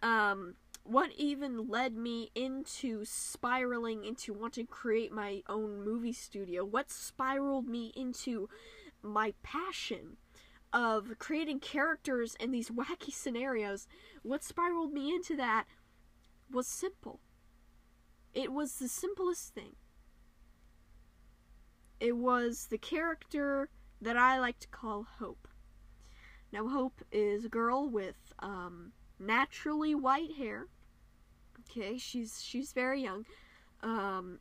um, 0.03 0.55
what 0.83 1.11
even 1.17 1.67
led 1.67 1.95
me 1.95 2.31
into 2.35 3.05
spiraling 3.05 4.03
into 4.03 4.33
wanting 4.33 4.65
to 4.65 4.71
create 4.71 5.11
my 5.11 5.43
own 5.47 5.83
movie 5.83 6.13
studio? 6.13 6.65
What 6.65 6.89
spiraled 6.89 7.67
me 7.67 7.91
into 7.95 8.49
my 9.01 9.33
passion 9.43 10.17
of 10.73 11.13
creating 11.19 11.59
characters 11.59 12.35
and 12.39 12.53
these 12.53 12.69
wacky 12.69 13.13
scenarios? 13.13 13.87
What 14.23 14.43
spiraled 14.43 14.93
me 14.93 15.13
into 15.13 15.35
that 15.37 15.65
was 16.51 16.67
simple. 16.67 17.19
It 18.33 18.51
was 18.51 18.75
the 18.75 18.87
simplest 18.87 19.53
thing. 19.53 19.75
It 22.01 22.17
was 22.17 22.65
the 22.65 22.77
character 22.77 23.69
that 24.01 24.17
I 24.17 24.39
like 24.39 24.59
to 24.59 24.67
call 24.67 25.07
Hope. 25.19 25.47
Now, 26.51 26.67
Hope 26.67 27.01
is 27.11 27.45
a 27.45 27.49
girl 27.49 27.87
with 27.87 28.33
um, 28.39 28.91
naturally 29.19 29.95
white 29.95 30.33
hair. 30.33 30.67
Okay, 31.69 31.97
she's 31.97 32.43
she's 32.43 32.73
very 32.73 33.01
young, 33.03 33.25
um, 33.83 34.39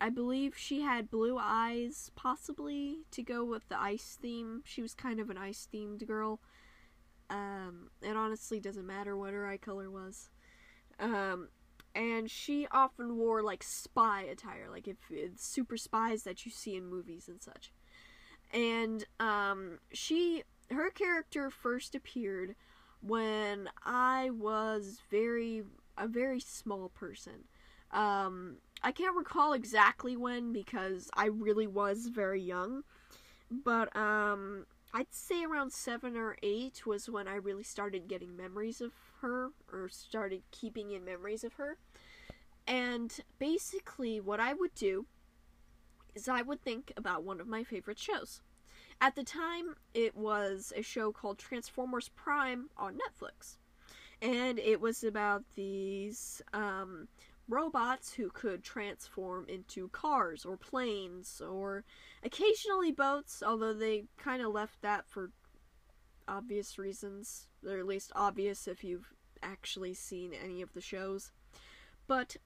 I 0.00 0.08
believe 0.08 0.56
she 0.56 0.80
had 0.80 1.10
blue 1.10 1.36
eyes, 1.38 2.10
possibly 2.16 3.04
to 3.12 3.22
go 3.22 3.44
with 3.44 3.68
the 3.68 3.80
ice 3.80 4.18
theme. 4.20 4.62
She 4.64 4.82
was 4.82 4.94
kind 4.94 5.20
of 5.20 5.30
an 5.30 5.38
ice 5.38 5.68
themed 5.72 6.04
girl. 6.06 6.40
Um, 7.30 7.90
it 8.02 8.16
honestly 8.16 8.58
doesn't 8.58 8.86
matter 8.86 9.16
what 9.16 9.32
her 9.32 9.46
eye 9.46 9.58
color 9.58 9.90
was. 9.90 10.30
Um, 10.98 11.50
and 11.94 12.30
she 12.30 12.66
often 12.70 13.16
wore 13.16 13.42
like 13.42 13.62
spy 13.62 14.22
attire, 14.22 14.68
like 14.70 14.88
if 14.88 14.96
super 15.36 15.76
spies 15.76 16.22
that 16.24 16.44
you 16.44 16.50
see 16.50 16.76
in 16.76 16.86
movies 16.86 17.28
and 17.28 17.42
such. 17.42 17.72
And 18.52 19.04
um, 19.18 19.78
she, 19.92 20.44
her 20.70 20.90
character 20.90 21.50
first 21.50 21.94
appeared 21.94 22.54
when 23.00 23.68
I 23.84 24.30
was 24.30 25.00
very 25.10 25.64
a 25.98 26.08
very 26.08 26.40
small 26.40 26.88
person. 26.88 27.44
Um, 27.90 28.56
I 28.82 28.92
can't 28.92 29.16
recall 29.16 29.52
exactly 29.52 30.16
when 30.16 30.52
because 30.52 31.10
I 31.14 31.26
really 31.26 31.66
was 31.66 32.06
very 32.06 32.40
young, 32.40 32.84
but 33.50 33.94
um, 33.94 34.66
I'd 34.94 35.12
say 35.12 35.44
around 35.44 35.72
seven 35.72 36.16
or 36.16 36.36
eight 36.42 36.86
was 36.86 37.08
when 37.08 37.28
I 37.28 37.36
really 37.36 37.62
started 37.62 38.08
getting 38.08 38.36
memories 38.36 38.80
of 38.80 38.92
her 39.22 39.50
or 39.72 39.88
started 39.88 40.42
keeping 40.50 40.90
in 40.90 41.04
memories 41.04 41.42
of 41.42 41.54
her. 41.54 41.78
And 42.66 43.12
basically, 43.38 44.20
what 44.20 44.38
I 44.38 44.52
would 44.52 44.74
do 44.74 45.06
is 46.14 46.28
I 46.28 46.42
would 46.42 46.62
think 46.62 46.92
about 46.96 47.24
one 47.24 47.40
of 47.40 47.48
my 47.48 47.64
favorite 47.64 47.98
shows. 47.98 48.42
At 49.00 49.16
the 49.16 49.24
time, 49.24 49.74
it 49.94 50.14
was 50.16 50.72
a 50.76 50.82
show 50.82 51.10
called 51.10 51.38
Transformers 51.38 52.10
Prime 52.10 52.68
on 52.76 52.98
Netflix. 52.98 53.56
And 54.20 54.60
it 54.60 54.80
was 54.80 55.02
about 55.02 55.42
these 55.56 56.40
um, 56.52 57.08
robots 57.48 58.12
who 58.12 58.30
could 58.30 58.62
transform 58.62 59.46
into 59.48 59.88
cars 59.88 60.44
or 60.44 60.56
planes 60.56 61.40
or 61.40 61.84
occasionally 62.22 62.92
boats, 62.92 63.42
although 63.44 63.72
they 63.72 64.04
kind 64.16 64.42
of 64.42 64.52
left 64.52 64.80
that 64.82 65.08
for 65.08 65.32
obvious 66.28 66.78
reasons. 66.78 67.48
Or 67.66 67.78
at 67.78 67.86
least 67.86 68.12
obvious 68.14 68.66
if 68.66 68.82
you've 68.82 69.12
actually 69.42 69.94
seen 69.94 70.32
any 70.32 70.62
of 70.62 70.72
the 70.72 70.80
shows. 70.80 71.32
But 72.06 72.36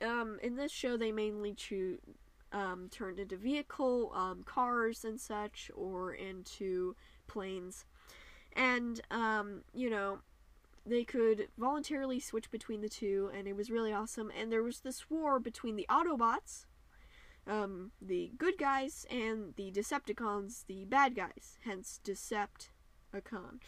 um, 0.00 0.38
in 0.42 0.56
this 0.56 0.72
show, 0.72 0.96
they 0.96 1.12
mainly 1.12 1.54
um, 2.52 2.88
turned 2.90 3.18
into 3.18 3.36
vehicle, 3.36 4.12
um, 4.14 4.42
cars 4.44 5.04
and 5.04 5.20
such, 5.20 5.70
or 5.74 6.12
into 6.12 6.96
planes. 7.26 7.84
And, 8.54 9.00
um, 9.10 9.62
you 9.72 9.88
know, 9.88 10.18
they 10.84 11.04
could 11.04 11.48
voluntarily 11.56 12.20
switch 12.20 12.50
between 12.50 12.80
the 12.80 12.88
two, 12.88 13.30
and 13.34 13.46
it 13.46 13.56
was 13.56 13.70
really 13.70 13.92
awesome. 13.92 14.30
And 14.38 14.50
there 14.50 14.62
was 14.62 14.80
this 14.80 15.08
war 15.08 15.38
between 15.38 15.76
the 15.76 15.86
Autobots, 15.88 16.66
um, 17.46 17.92
the 18.00 18.32
good 18.36 18.58
guys, 18.58 19.06
and 19.10 19.54
the 19.56 19.70
Decepticons, 19.70 20.66
the 20.66 20.84
bad 20.84 21.14
guys, 21.14 21.58
hence 21.64 22.00
Decepticon. 23.12 23.60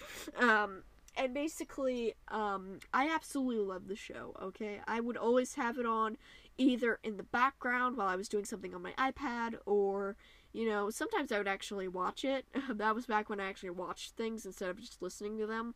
Um, 0.42 0.83
and 1.16 1.33
basically, 1.33 2.14
um, 2.28 2.80
I 2.92 3.09
absolutely 3.09 3.64
love 3.64 3.87
the 3.87 3.96
show, 3.96 4.35
okay? 4.42 4.80
I 4.87 5.00
would 5.00 5.16
always 5.16 5.54
have 5.54 5.78
it 5.78 5.87
on 5.87 6.16
either 6.59 6.98
in 7.02 7.16
the 7.16 7.22
background 7.22 7.96
while 7.96 8.09
I 8.09 8.16
was 8.16 8.28
doing 8.28 8.44
something 8.44 8.74
on 8.74 8.83
my 8.83 8.92
iPad 8.92 9.54
or, 9.66 10.16
you 10.52 10.68
know, 10.68 10.90
sometimes 10.90 11.30
I 11.30 11.38
would 11.38 11.48
actually 11.48 11.88
watch 11.88 12.24
it. 12.24 12.46
that 12.68 12.94
was 12.94 13.07
back 13.07 13.28
when 13.28 13.40
I 13.40 13.48
actually 13.48 13.70
watched 13.70 14.16
things 14.16 14.44
instead 14.44 14.70
of 14.70 14.80
just 14.80 15.02
listening 15.02 15.38
to 15.38 15.46
them. 15.46 15.74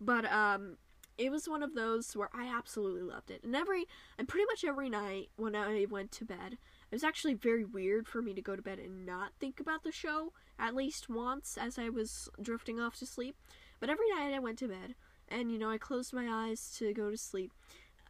But, 0.00 0.24
um, 0.30 0.76
it 1.16 1.32
was 1.32 1.48
one 1.48 1.64
of 1.64 1.74
those 1.74 2.14
where 2.16 2.30
I 2.32 2.46
absolutely 2.46 3.02
loved 3.02 3.32
it. 3.32 3.42
And 3.42 3.56
every, 3.56 3.86
and 4.16 4.28
pretty 4.28 4.46
much 4.46 4.64
every 4.64 4.88
night 4.88 5.30
when 5.36 5.56
I 5.56 5.86
went 5.90 6.12
to 6.12 6.24
bed, 6.24 6.58
it 6.90 6.94
was 6.94 7.04
actually 7.04 7.34
very 7.34 7.64
weird 7.64 8.06
for 8.06 8.22
me 8.22 8.32
to 8.34 8.42
go 8.42 8.56
to 8.56 8.62
bed 8.62 8.78
and 8.78 9.04
not 9.04 9.32
think 9.38 9.60
about 9.60 9.82
the 9.82 9.92
show, 9.92 10.32
at 10.58 10.74
least 10.74 11.08
once 11.08 11.58
as 11.60 11.78
I 11.78 11.88
was 11.88 12.28
drifting 12.40 12.80
off 12.80 12.96
to 12.96 13.06
sleep. 13.06 13.36
But 13.80 13.90
every 13.90 14.08
night 14.10 14.34
I 14.34 14.38
went 14.38 14.58
to 14.60 14.68
bed, 14.68 14.94
and 15.28 15.52
you 15.52 15.58
know, 15.58 15.70
I 15.70 15.78
closed 15.78 16.12
my 16.12 16.26
eyes 16.28 16.74
to 16.78 16.92
go 16.94 17.10
to 17.10 17.16
sleep. 17.16 17.52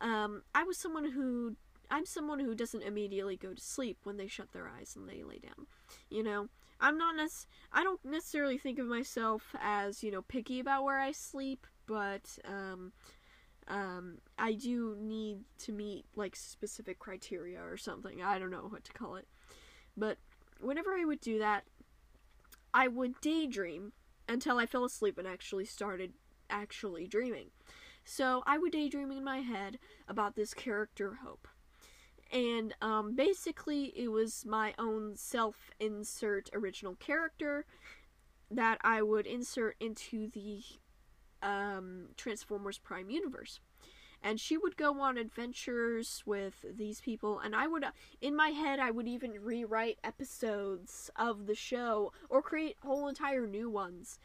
Um, 0.00 0.42
I 0.54 0.62
was 0.62 0.78
someone 0.78 1.10
who 1.10 1.56
I'm 1.90 2.06
someone 2.06 2.38
who 2.38 2.54
doesn't 2.54 2.82
immediately 2.82 3.36
go 3.36 3.54
to 3.54 3.60
sleep 3.60 3.98
when 4.04 4.16
they 4.16 4.26
shut 4.26 4.52
their 4.52 4.68
eyes 4.68 4.94
and 4.96 5.08
they 5.08 5.22
lay 5.22 5.38
down. 5.38 5.66
You 6.10 6.22
know, 6.22 6.48
I'm 6.80 6.98
not 6.98 7.16
nec- 7.16 7.48
I 7.72 7.82
don't 7.82 8.04
necessarily 8.04 8.58
think 8.58 8.78
of 8.78 8.86
myself 8.86 9.56
as 9.60 10.02
you 10.02 10.10
know 10.10 10.22
picky 10.22 10.60
about 10.60 10.84
where 10.84 11.00
I 11.00 11.12
sleep, 11.12 11.66
but 11.86 12.38
um, 12.44 12.92
um, 13.68 14.18
I 14.38 14.54
do 14.54 14.96
need 14.98 15.40
to 15.60 15.72
meet 15.72 16.06
like 16.16 16.34
specific 16.34 16.98
criteria 16.98 17.60
or 17.62 17.76
something. 17.76 18.22
I 18.22 18.38
don't 18.38 18.50
know 18.50 18.68
what 18.68 18.84
to 18.84 18.92
call 18.92 19.16
it, 19.16 19.28
but 19.96 20.18
whenever 20.60 20.94
I 20.94 21.04
would 21.04 21.20
do 21.20 21.38
that, 21.38 21.64
I 22.72 22.88
would 22.88 23.20
daydream 23.20 23.92
until 24.28 24.58
I 24.58 24.66
fell 24.66 24.84
asleep 24.84 25.18
and 25.18 25.26
actually 25.26 25.64
started 25.64 26.12
actually 26.50 27.06
dreaming. 27.06 27.50
So 28.04 28.42
I 28.46 28.58
would 28.58 28.72
daydream 28.72 29.10
in 29.10 29.22
my 29.24 29.38
head 29.40 29.78
about 30.08 30.34
this 30.34 30.54
character 30.54 31.18
Hope. 31.22 31.46
And 32.30 32.74
um, 32.82 33.14
basically, 33.14 33.86
it 33.96 34.08
was 34.08 34.44
my 34.44 34.74
own 34.78 35.16
self 35.16 35.70
insert 35.80 36.50
original 36.52 36.94
character 36.96 37.64
that 38.50 38.78
I 38.82 39.02
would 39.02 39.26
insert 39.26 39.76
into 39.80 40.28
the 40.28 40.62
um, 41.42 42.08
Transformers 42.16 42.78
Prime 42.78 43.10
universe. 43.10 43.60
And 44.22 44.40
she 44.40 44.58
would 44.58 44.76
go 44.76 45.00
on 45.00 45.16
adventures 45.16 46.24
with 46.26 46.64
these 46.76 47.00
people, 47.00 47.38
and 47.38 47.54
I 47.54 47.68
would, 47.68 47.84
in 48.20 48.34
my 48.34 48.48
head, 48.48 48.80
I 48.80 48.90
would 48.90 49.06
even 49.06 49.40
rewrite 49.40 49.98
episodes 50.02 51.08
of 51.14 51.46
the 51.46 51.54
show 51.54 52.12
or 52.28 52.42
create 52.42 52.76
whole 52.82 53.06
entire 53.06 53.46
new 53.46 53.70
ones. 53.70 54.18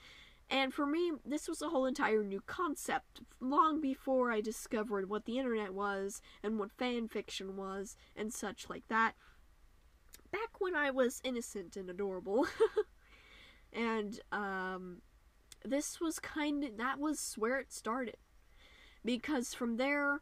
And 0.50 0.74
for 0.74 0.86
me, 0.86 1.12
this 1.26 1.48
was 1.48 1.62
a 1.62 1.70
whole 1.70 1.86
entire 1.86 2.24
new 2.24 2.42
concept 2.42 3.22
long 3.40 3.82
before 3.82 4.32
I 4.32 4.42
discovered 4.42 5.10
what 5.10 5.26
the 5.26 5.38
internet 5.38 5.74
was 5.74 6.22
and 6.44 6.60
what 6.60 6.72
fan 6.72 7.08
fiction 7.08 7.56
was 7.56 7.96
and 8.16 8.34
such 8.34 8.70
like 8.70 8.88
that. 8.88 9.14
Back 10.32 10.60
when 10.60 10.76
I 10.76 10.92
was 10.92 11.22
innocent 11.24 11.76
and 11.76 11.90
adorable. 11.90 12.48
and 13.74 14.20
um, 14.32 15.02
this 15.66 16.00
was 16.00 16.20
kind 16.20 16.64
of 16.64 16.78
that 16.78 17.00
was 17.00 17.36
where 17.38 17.60
it 17.60 17.72
started. 17.72 18.18
Because 19.04 19.54
from 19.54 19.78
there 19.78 20.22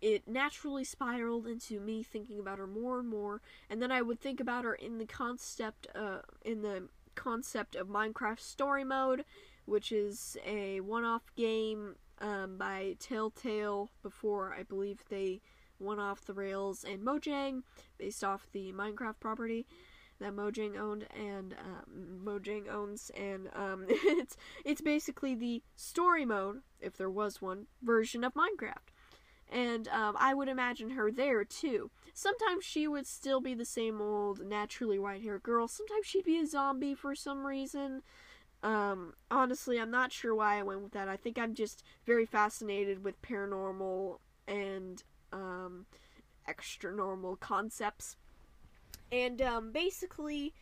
it 0.00 0.26
naturally 0.26 0.84
spiraled 0.84 1.46
into 1.46 1.78
me 1.78 2.02
thinking 2.02 2.40
about 2.40 2.58
her 2.58 2.66
more 2.66 3.00
and 3.00 3.08
more 3.08 3.42
and 3.68 3.82
then 3.82 3.92
I 3.92 4.00
would 4.00 4.18
think 4.18 4.40
about 4.40 4.64
her 4.64 4.74
in 4.74 4.96
the 4.96 5.04
concept 5.04 5.86
uh 5.94 6.20
in 6.42 6.62
the 6.62 6.88
concept 7.14 7.76
of 7.76 7.88
Minecraft 7.88 8.40
story 8.40 8.84
mode 8.84 9.24
which 9.66 9.92
is 9.92 10.36
a 10.44 10.80
one 10.80 11.04
off 11.04 11.30
game 11.36 11.96
um, 12.20 12.56
by 12.56 12.96
Telltale 12.98 13.90
before 14.02 14.54
I 14.58 14.62
believe 14.62 15.04
they 15.08 15.40
went 15.78 16.00
off 16.00 16.26
the 16.26 16.34
rails, 16.34 16.84
and 16.84 17.00
Mojang, 17.00 17.62
based 17.98 18.22
off 18.22 18.46
the 18.52 18.72
Minecraft 18.72 19.18
property 19.20 19.66
that 20.20 20.34
Mojang 20.34 20.78
owned 20.78 21.06
and 21.14 21.54
um, 21.54 22.20
Mojang 22.24 22.68
owns, 22.68 23.10
and 23.16 23.48
um, 23.54 23.86
it's 23.88 24.36
it's 24.64 24.80
basically 24.80 25.34
the 25.34 25.62
story 25.76 26.24
mode, 26.24 26.60
if 26.80 26.96
there 26.96 27.10
was 27.10 27.42
one, 27.42 27.66
version 27.82 28.24
of 28.24 28.34
Minecraft. 28.34 28.92
And 29.52 29.88
um, 29.88 30.16
I 30.18 30.32
would 30.32 30.48
imagine 30.48 30.90
her 30.90 31.10
there 31.10 31.44
too. 31.44 31.90
Sometimes 32.14 32.64
she 32.64 32.86
would 32.86 33.06
still 33.06 33.40
be 33.40 33.54
the 33.54 33.64
same 33.64 34.00
old 34.00 34.46
naturally 34.46 34.98
white 34.98 35.22
haired 35.22 35.42
girl. 35.42 35.66
Sometimes 35.66 36.06
she'd 36.06 36.24
be 36.24 36.38
a 36.38 36.46
zombie 36.46 36.94
for 36.94 37.16
some 37.16 37.44
reason. 37.44 38.02
Um, 38.62 39.14
honestly, 39.30 39.80
I'm 39.80 39.90
not 39.90 40.12
sure 40.12 40.34
why 40.34 40.58
I 40.58 40.62
went 40.62 40.82
with 40.82 40.92
that. 40.92 41.08
I 41.08 41.16
think 41.16 41.38
I'm 41.38 41.54
just 41.54 41.82
very 42.06 42.26
fascinated 42.26 43.02
with 43.02 43.20
paranormal 43.22 44.18
and 44.46 45.02
um, 45.32 45.86
extra 46.46 46.94
normal 46.94 47.36
concepts. 47.36 48.16
And 49.12 49.42
um, 49.42 49.72
basically, 49.72 50.54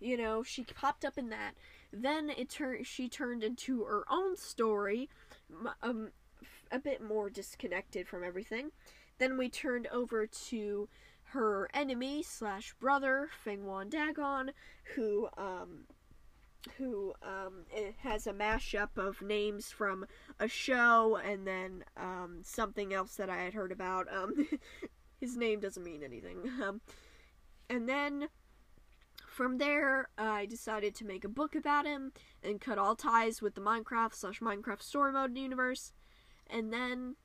you 0.00 0.16
know, 0.16 0.42
she 0.42 0.64
popped 0.64 1.04
up 1.04 1.18
in 1.18 1.30
that. 1.30 1.52
Then 1.92 2.30
it 2.30 2.50
turned. 2.50 2.86
She 2.86 3.08
turned 3.08 3.42
into 3.42 3.84
her 3.84 4.04
own 4.10 4.36
story, 4.36 5.08
um, 5.82 6.10
a 6.70 6.78
bit 6.78 7.02
more 7.02 7.30
disconnected 7.30 8.08
from 8.08 8.24
everything. 8.24 8.70
Then 9.18 9.38
we 9.38 9.48
turned 9.48 9.86
over 9.88 10.26
to 10.26 10.88
her 11.30 11.68
enemy 11.74 12.22
slash 12.22 12.74
brother, 12.74 13.28
Feng-Wan 13.44 13.88
Dagon, 13.88 14.52
who 14.94 15.28
um, 15.36 15.86
who 16.78 17.14
um, 17.22 17.64
has 17.98 18.26
a 18.26 18.32
mashup 18.32 18.96
of 18.96 19.22
names 19.22 19.70
from 19.70 20.04
a 20.40 20.48
show 20.48 21.16
and 21.24 21.46
then 21.46 21.84
um, 21.96 22.40
something 22.42 22.92
else 22.92 23.14
that 23.16 23.30
I 23.30 23.36
had 23.36 23.54
heard 23.54 23.72
about. 23.72 24.06
Um, 24.12 24.48
his 25.20 25.36
name 25.36 25.60
doesn't 25.60 25.84
mean 25.84 26.02
anything. 26.02 26.50
Um, 26.62 26.80
and 27.68 27.88
then 27.88 28.28
from 29.26 29.58
there, 29.58 30.08
I 30.16 30.46
decided 30.46 30.94
to 30.94 31.04
make 31.04 31.24
a 31.24 31.28
book 31.28 31.54
about 31.54 31.84
him 31.84 32.12
and 32.42 32.60
cut 32.60 32.78
all 32.78 32.96
ties 32.96 33.42
with 33.42 33.54
the 33.54 33.60
Minecraft 33.60 34.14
slash 34.14 34.40
Minecraft 34.40 34.82
story 34.82 35.12
mode 35.12 35.36
universe. 35.36 35.92
And 36.48 36.72
then 36.72 37.16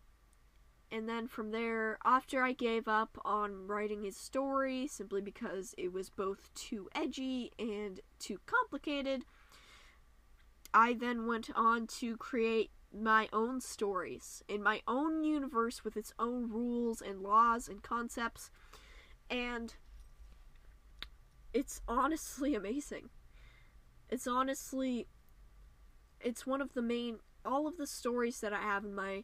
and 0.92 1.08
then 1.08 1.28
from 1.28 1.52
there, 1.52 1.98
after 2.04 2.44
I 2.44 2.52
gave 2.52 2.90
up 2.90 3.18
on 3.24 3.66
writing 3.66 4.04
his 4.04 4.18
story 4.18 4.88
simply 4.88 5.22
because 5.22 5.74
it 5.78 5.94
was 5.94 6.10
both 6.10 6.54
too 6.54 6.90
edgy 6.94 7.54
and 7.58 8.02
too 8.20 8.42
complicated, 8.46 9.24
I 10.74 10.94
then 10.94 11.28
went 11.28 11.50
on 11.56 11.88
to 12.00 12.18
create 12.18 12.72
my 12.94 13.30
own 13.32 13.62
stories 13.62 14.44
in 14.50 14.62
my 14.62 14.82
own 14.86 15.24
universe 15.24 15.86
with 15.86 15.96
its 15.96 16.14
own 16.20 16.50
rules 16.50 17.02
and 17.02 17.22
laws 17.22 17.70
and 17.70 17.82
concepts. 17.82 18.52
And 19.30 19.74
it's 21.54 21.82
honestly 21.88 22.56
amazing. 22.62 23.10
It's 24.10 24.28
honestly 24.28 25.08
it's 26.20 26.46
one 26.46 26.62
of 26.62 26.74
the 26.74 26.82
main 26.82 27.18
all 27.44 27.68
of 27.68 27.78
the 27.78 27.88
stories 27.88 28.40
that 28.42 28.54
I 28.54 28.62
have 28.62 28.84
in 28.84 28.94
my 28.94 29.24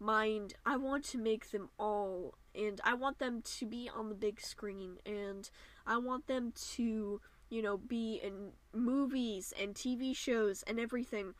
mind, 0.00 0.54
I 0.64 0.76
want 0.76 1.04
to 1.06 1.18
make 1.18 1.50
them 1.50 1.70
all 1.78 2.34
and 2.54 2.80
I 2.84 2.94
want 2.94 3.18
them 3.18 3.42
to 3.42 3.66
be 3.66 3.90
on 3.94 4.08
the 4.08 4.14
big 4.14 4.40
screen 4.40 4.98
and 5.04 5.48
I 5.86 5.98
want 5.98 6.26
them 6.26 6.52
to, 6.74 7.20
you 7.50 7.62
know, 7.62 7.76
be 7.76 8.20
in 8.22 8.52
movies 8.72 9.52
and 9.60 9.74
TV 9.74 10.14
shows 10.16 10.62
and 10.66 10.78
everything. 10.78 11.34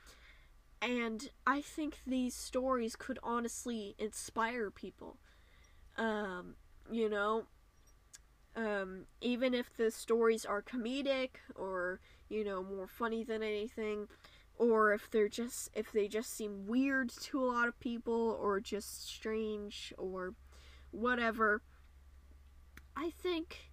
And 0.81 1.31
I 1.46 1.61
think 1.61 1.98
these 2.07 2.35
stories 2.35 2.94
could 2.94 3.18
honestly 3.22 3.94
inspire 3.98 4.70
people. 4.70 5.16
Um, 5.96 6.55
you 6.90 7.09
know, 7.09 7.44
um, 8.59 9.07
even 9.23 9.55
if 9.55 9.75
the 9.77 9.90
stories 9.90 10.44
are 10.44 10.61
comedic 10.61 11.31
or, 11.55 12.01
you 12.29 12.44
know, 12.44 12.62
more 12.62 12.88
funny 12.88 13.23
than 13.25 13.42
anything, 13.42 14.09
or 14.59 14.92
if 14.92 15.11
they're 15.11 15.29
just 15.29 15.71
if 15.75 15.92
they 15.92 16.09
just 16.09 16.35
seem 16.37 16.66
weird 16.66 17.09
to 17.09 17.42
a 17.42 17.47
lot 17.47 17.68
of 17.68 17.79
people 17.81 18.37
or 18.40 18.61
just 18.61 19.07
strange 19.07 19.94
or 19.97 20.35
whatever 20.90 21.62
i 22.97 23.11
think 23.11 23.71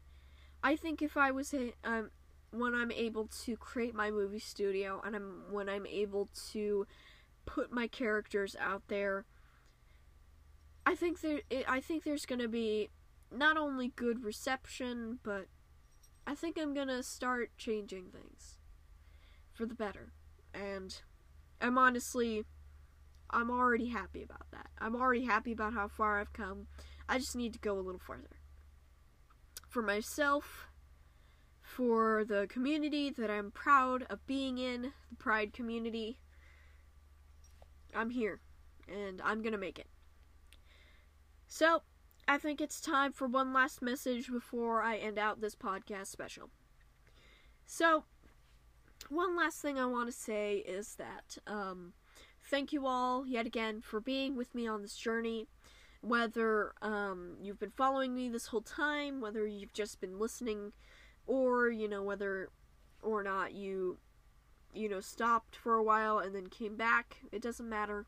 i 0.63 0.75
think 0.75 1.01
if 1.01 1.17
i 1.17 1.31
was 1.31 1.53
a, 1.53 1.73
um, 1.83 2.11
when 2.51 2.75
i'm 2.75 2.91
able 2.91 3.27
to 3.27 3.57
create 3.57 3.95
my 3.95 4.11
movie 4.11 4.39
studio 4.39 5.01
and 5.03 5.15
i'm 5.15 5.43
when 5.49 5.67
i'm 5.67 5.85
able 5.87 6.29
to 6.51 6.85
put 7.45 7.71
my 7.71 7.87
characters 7.87 8.55
out 8.59 8.83
there 8.87 9.25
i 10.85 10.93
think 10.93 11.21
there 11.21 11.39
i 11.67 11.79
think 11.79 12.03
there's 12.03 12.25
going 12.25 12.41
to 12.41 12.47
be 12.47 12.89
not 13.31 13.57
only 13.57 13.89
good 13.95 14.23
reception 14.23 15.19
but 15.23 15.47
i 16.25 16.33
think 16.35 16.57
i'm 16.59 16.73
to 16.87 17.03
start 17.03 17.51
changing 17.57 18.05
things 18.11 18.57
for 19.53 19.65
the 19.65 19.75
better 19.75 20.11
and 20.53 21.01
I'm 21.61 21.77
honestly 21.77 22.45
I'm 23.29 23.49
already 23.49 23.87
happy 23.87 24.23
about 24.23 24.51
that. 24.51 24.67
I'm 24.79 24.95
already 24.95 25.25
happy 25.25 25.51
about 25.51 25.73
how 25.73 25.87
far 25.87 26.19
I've 26.19 26.31
come. 26.31 26.67
I 27.09 27.17
just 27.17 27.35
need 27.35 27.53
to 27.53 27.59
go 27.59 27.73
a 27.73 27.81
little 27.81 27.99
further. 27.99 28.39
For 29.67 29.81
myself, 29.81 30.67
for 31.61 32.23
the 32.23 32.45
community 32.47 33.09
that 33.09 33.29
I'm 33.29 33.51
proud 33.51 34.05
of 34.09 34.25
being 34.27 34.57
in, 34.57 34.93
the 35.09 35.15
Pride 35.17 35.53
community, 35.53 36.19
I'm 37.93 38.11
here 38.11 38.39
and 38.87 39.21
I'm 39.23 39.41
to 39.53 39.57
make 39.57 39.79
it. 39.79 39.87
So, 41.47 41.81
I 42.27 42.37
think 42.39 42.59
it's 42.59 42.81
time 42.81 43.11
for 43.11 43.27
one 43.27 43.53
last 43.53 43.81
message 43.83 44.31
before 44.31 44.81
I 44.81 44.97
end 44.97 45.19
out 45.19 45.41
this 45.41 45.55
podcast 45.55 46.07
special. 46.07 46.49
So, 47.67 48.05
one 49.09 49.35
last 49.35 49.61
thing 49.61 49.77
I 49.77 49.85
want 49.85 50.07
to 50.07 50.11
say 50.11 50.57
is 50.57 50.95
that 50.95 51.37
um, 51.45 51.93
thank 52.43 52.73
you 52.73 52.87
all 52.87 53.27
yet 53.27 53.45
again 53.45 53.79
for 53.81 53.99
being 53.99 54.35
with 54.35 54.55
me 54.55 54.67
on 54.67 54.81
this 54.81 54.95
journey. 54.95 55.47
Whether 56.01 56.73
um, 56.81 57.37
you've 57.41 57.59
been 57.59 57.71
following 57.71 58.15
me 58.15 58.29
this 58.29 58.47
whole 58.47 58.61
time, 58.61 59.21
whether 59.21 59.45
you've 59.45 59.73
just 59.73 60.01
been 60.01 60.17
listening, 60.17 60.71
or 61.27 61.69
you 61.69 61.87
know 61.87 62.01
whether 62.01 62.49
or 63.01 63.21
not 63.23 63.53
you 63.53 63.99
you 64.73 64.89
know 64.89 64.99
stopped 64.99 65.55
for 65.55 65.75
a 65.75 65.83
while 65.83 66.17
and 66.17 66.33
then 66.33 66.47
came 66.47 66.75
back, 66.75 67.17
it 67.31 67.41
doesn't 67.41 67.69
matter. 67.69 68.07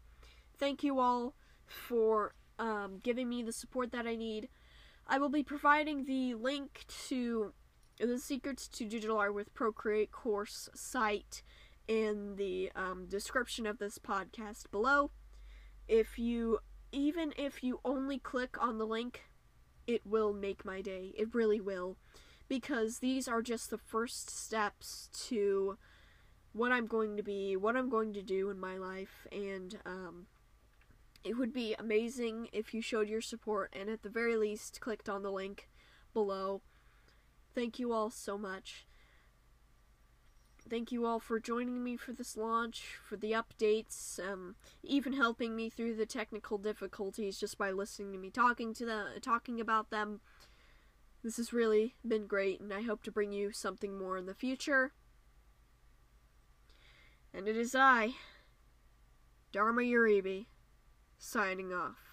Thank 0.58 0.84
you 0.84 1.00
all 1.00 1.36
for 1.68 2.34
um, 2.60 3.00
giving 3.04 3.30
me 3.30 3.44
the 3.44 3.52
support 3.54 3.92
that 3.92 4.08
I 4.08 4.16
need. 4.16 4.50
I 5.08 5.18
will 5.20 5.30
be 5.30 5.44
providing 5.44 6.06
the 6.06 6.34
link 6.34 6.86
to 7.08 7.54
the 8.00 8.20
Secrets 8.20 8.68
to 8.68 8.86
Digital 8.86 9.18
Art 9.18 9.34
with 9.34 9.54
Procreate 9.54 10.12
course 10.12 10.70
site 10.76 11.42
in 11.88 12.36
the 12.36 12.72
um, 12.76 13.06
description 13.08 13.66
of 13.66 13.80
this 13.80 13.98
podcast 13.98 14.70
below. 14.72 15.12
If 15.88 16.20
you, 16.20 16.60
even 16.92 17.34
if 17.38 17.64
you 17.64 17.80
only 17.86 18.20
click 18.20 18.62
on 18.62 18.78
the 18.78 18.86
link, 18.86 19.24
it 19.88 20.06
will 20.06 20.34
make 20.34 20.66
my 20.66 20.82
day. 20.82 21.14
It 21.18 21.34
really 21.34 21.62
will. 21.62 21.98
Because 22.50 23.00
these 23.00 23.28
are 23.28 23.42
just 23.42 23.70
the 23.70 23.78
first 23.78 24.30
steps 24.30 25.10
to 25.28 25.78
what 26.54 26.72
I'm 26.72 26.88
going 26.88 27.18
to 27.18 27.24
be, 27.24 27.56
what 27.56 27.76
I'm 27.76 27.90
going 27.90 28.14
to 28.14 28.22
do 28.22 28.50
in 28.50 28.60
my 28.60 28.78
life, 28.78 29.28
and 29.32 29.78
um, 29.86 30.28
it 31.28 31.38
would 31.38 31.52
be 31.52 31.76
amazing 31.78 32.48
if 32.54 32.74
you 32.74 32.82
showed 32.82 33.10
your 33.10 33.20
support 33.20 33.74
and 33.78 33.90
at 33.90 34.02
the 34.02 34.10
very 34.10 34.38
least 34.38 34.80
clicked 34.80 35.10
on 35.10 35.24
the 35.24 35.32
link 35.32 35.70
below. 36.14 36.62
Thank 37.54 37.80
you 37.80 37.92
all 37.92 38.10
so 38.10 38.38
much. 38.38 38.86
Thank 40.70 40.92
you 40.92 41.06
all 41.06 41.20
for 41.20 41.40
joining 41.40 41.84
me 41.84 41.98
for 41.98 42.14
this 42.14 42.38
launch, 42.38 42.98
for 43.08 43.18
the 43.18 43.34
updates, 43.34 44.20
um, 44.26 44.56
even 44.84 45.14
helping 45.14 45.54
me 45.54 45.70
through 45.70 45.96
the 45.96 46.06
technical 46.06 46.58
difficulties 46.58 47.38
just 47.38 47.58
by 47.58 47.72
listening 47.72 48.14
to 48.14 48.18
me 48.18 48.30
talking 48.30 48.74
to 48.76 48.86
the 48.86 49.20
talking 49.22 49.60
about 49.60 49.90
them. 49.90 50.22
This 51.24 51.38
has 51.38 51.52
really 51.52 51.96
been 52.08 52.26
great, 52.26 52.62
and 52.62 52.74
I 52.74 52.84
hope 52.84 53.04
to 53.04 53.12
bring 53.12 53.34
you 53.34 53.52
something 53.52 53.98
more 53.98 54.18
in 54.18 54.28
the 54.28 54.34
future. 54.34 54.94
And 57.34 57.48
it 57.50 57.58
is 57.58 57.76
I, 57.76 58.16
Dharma 59.52 59.82
Uribe, 59.82 60.46
signing 61.18 61.74
off. 61.74 62.07